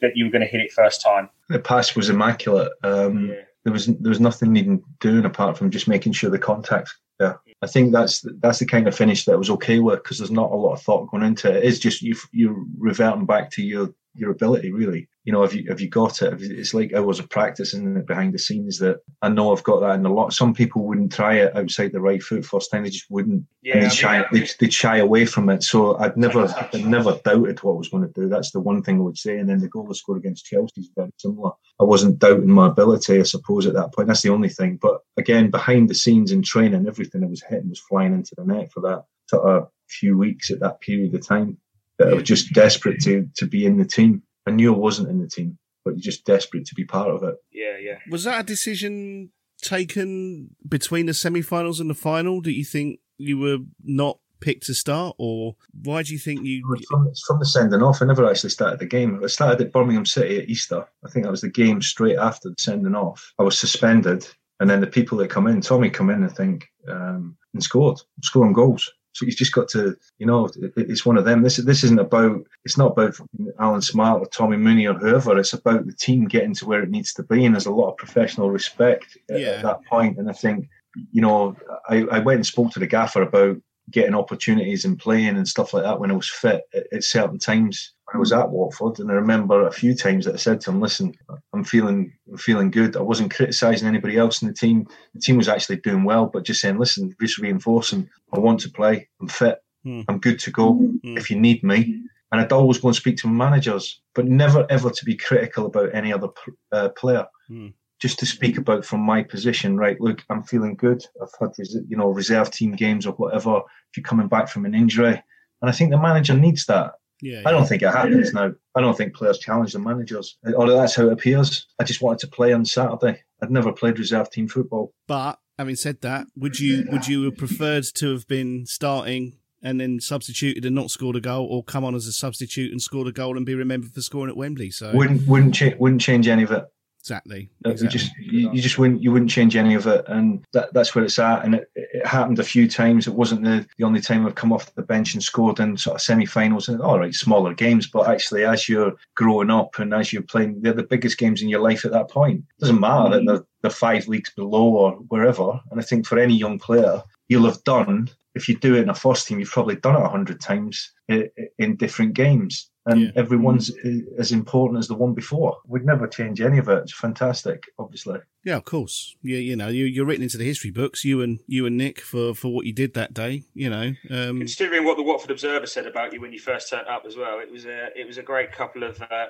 [0.00, 1.28] that you were going to hit it first time?
[1.48, 2.72] The pass was immaculate.
[2.82, 3.34] Um,
[3.64, 6.94] There was there was nothing needing doing apart from just making sure the contacts.
[7.20, 10.18] Yeah, I think that's that's the kind of finish that I was okay with because
[10.18, 11.64] there's not a lot of thought going into it.
[11.64, 15.08] It's just you you're reverting back to your your ability really.
[15.24, 16.42] You know, have you have you got it?
[16.42, 19.94] It's like I was practicing it behind the scenes that I know I've got that
[19.98, 20.34] in a lot.
[20.34, 23.44] Some people wouldn't try it outside the right foot first time; they just wouldn't.
[23.62, 25.62] Yeah, they'd shy, that- they'd, they'd shy away from it.
[25.62, 28.28] So I'd never, I'd never doubted what I was going to do.
[28.28, 29.38] That's the one thing I would say.
[29.38, 31.52] And then the goal I scored against Chelsea is very similar.
[31.80, 34.08] I wasn't doubting my ability, I suppose, at that point.
[34.08, 34.78] That's the only thing.
[34.80, 38.44] But again, behind the scenes in training, everything I was hitting was flying into the
[38.44, 41.56] net for that sort of few weeks at that period of time.
[41.98, 44.22] That I was just desperate to to be in the team.
[44.46, 47.22] I knew I wasn't in the team, but you're just desperate to be part of
[47.22, 47.36] it.
[47.52, 47.98] Yeah, yeah.
[48.10, 49.30] Was that a decision
[49.62, 52.40] taken between the semi-finals and the final?
[52.40, 56.62] Do you think you were not picked to start, or why do you think you?
[56.76, 58.02] It's from, from the sending off.
[58.02, 59.20] I never actually started the game.
[59.22, 60.84] I started at Birmingham City at Easter.
[61.04, 63.32] I think that was the game straight after the sending off.
[63.38, 64.26] I was suspended,
[64.60, 68.00] and then the people that come in, Tommy come in, I think, um, and scored,
[68.22, 68.92] scoring goals.
[69.14, 71.42] So you've just got to, you know, it's one of them.
[71.42, 72.44] This this isn't about.
[72.64, 73.14] It's not about
[73.60, 75.38] Alan Smart or Tommy Mooney or whoever.
[75.38, 77.90] It's about the team getting to where it needs to be, and there's a lot
[77.92, 79.48] of professional respect at, Yeah.
[79.48, 80.18] at that point.
[80.18, 80.68] And I think,
[81.12, 81.56] you know,
[81.88, 83.56] I, I went and spoke to the gaffer about
[83.90, 87.38] getting opportunities and playing and stuff like that when I was fit at, at certain
[87.38, 89.00] times I was at Watford.
[89.00, 91.14] And I remember a few times that I said to him, "Listen,
[91.52, 92.96] I'm feeling, I'm feeling good.
[92.96, 94.86] I wasn't criticising anybody else in the team.
[95.14, 98.08] The team was actually doing well, but just saying, listen, just reinforcing.
[98.32, 99.08] I want to play.
[99.20, 99.58] I'm fit.
[99.84, 100.02] Hmm.
[100.08, 100.78] I'm good to go.
[101.02, 102.02] If you need me."
[102.32, 105.94] And I'd always go and speak to managers, but never ever to be critical about
[105.94, 106.28] any other
[106.72, 107.68] uh, player Hmm.
[108.00, 110.00] just to speak about from my position, right?
[110.00, 111.04] Look, I'm feeling good.
[111.22, 113.58] I've had, res- you know, reserve team games or whatever.
[113.58, 115.22] If you're coming back from an injury,
[115.62, 116.92] and I think the manager needs that.
[117.20, 118.52] Yeah, I don't think it happens now.
[118.74, 121.66] I don't think players challenge the managers, although that's how it appears.
[121.80, 123.22] I just wanted to play on Saturday.
[123.42, 124.92] I'd never played reserve team football.
[125.06, 129.80] But having said that, would you would you have preferred to have been starting and
[129.80, 133.06] then substituted and not scored a goal, or come on as a substitute and scored
[133.06, 134.70] a goal and be remembered for scoring at Wembley?
[134.70, 136.64] So Wouldn't wouldn't cha- wouldn't change any of it.
[137.04, 137.84] Exactly, exactly.
[137.84, 140.94] You just you, you just wouldn't you wouldn't change any of it, and that, that's
[140.94, 141.44] where it's at.
[141.44, 143.06] And it, it happened a few times.
[143.06, 145.96] It wasn't the, the only time I've come off the bench and scored in sort
[145.96, 147.88] of semi-finals and all right, smaller games.
[147.88, 151.48] But actually, as you're growing up and as you're playing, they're the biggest games in
[151.48, 152.38] your life at that point.
[152.38, 153.26] It doesn't matter that mm-hmm.
[153.26, 155.60] they're, they're five leagues below or wherever.
[155.70, 158.88] And I think for any young player, you'll have done if you do it in
[158.88, 162.70] a first team, you've probably done it a hundred times in different games.
[162.86, 165.56] And everyone's uh, as important as the one before.
[165.66, 166.82] We'd never change any of it.
[166.82, 168.18] It's fantastic, obviously.
[168.44, 169.16] Yeah, of course.
[169.22, 171.02] Yeah, you know, you, you're written into the history books.
[171.02, 173.44] You and you and Nick for, for what you did that day.
[173.54, 176.86] You know, um, Considering what the Watford Observer said about you when you first turned
[176.86, 179.00] up as well, it was a it was a great couple of.
[179.00, 179.26] Uh,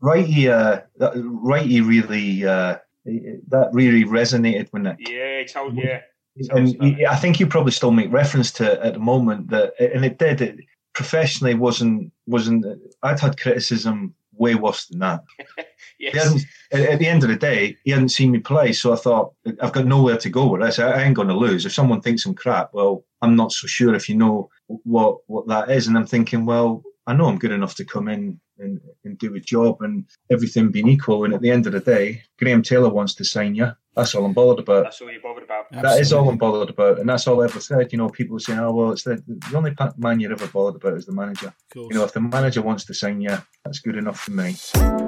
[0.00, 4.98] Righty, uh, that, Righty really, uh, that really resonated with Nick.
[5.00, 6.02] yeah, he told yeah.
[6.50, 9.72] and he- I think you probably still make reference to it at the moment that,
[9.80, 10.40] and it did.
[10.40, 10.60] It
[10.98, 12.66] professionally wasn't wasn't.
[13.04, 15.22] I'd had criticism way worse than that.
[16.12, 16.42] Hadn't,
[16.72, 19.32] at, at the end of the day, he hadn't seen me play, so I thought
[19.60, 20.78] I've got nowhere to go with this.
[20.78, 21.66] I, I ain't going to lose.
[21.66, 25.46] If someone thinks I'm crap, well, I'm not so sure if you know what what
[25.46, 25.86] that is.
[25.86, 29.34] And I'm thinking, well, I know I'm good enough to come in and, and do
[29.34, 31.24] a job, and everything being equal.
[31.24, 33.70] And at the end of the day, Graham Taylor wants to sign you.
[33.94, 34.84] That's all I'm bothered about.
[34.84, 35.72] That's all you're bothered about.
[35.72, 37.92] That is all I'm bothered about, and that's all I ever said.
[37.92, 40.80] You know, people were saying, "Oh well, it's the, the only man you're ever bothered
[40.80, 43.96] about is the manager." You know, if the manager wants to sign you, that's good
[43.96, 45.07] enough for me.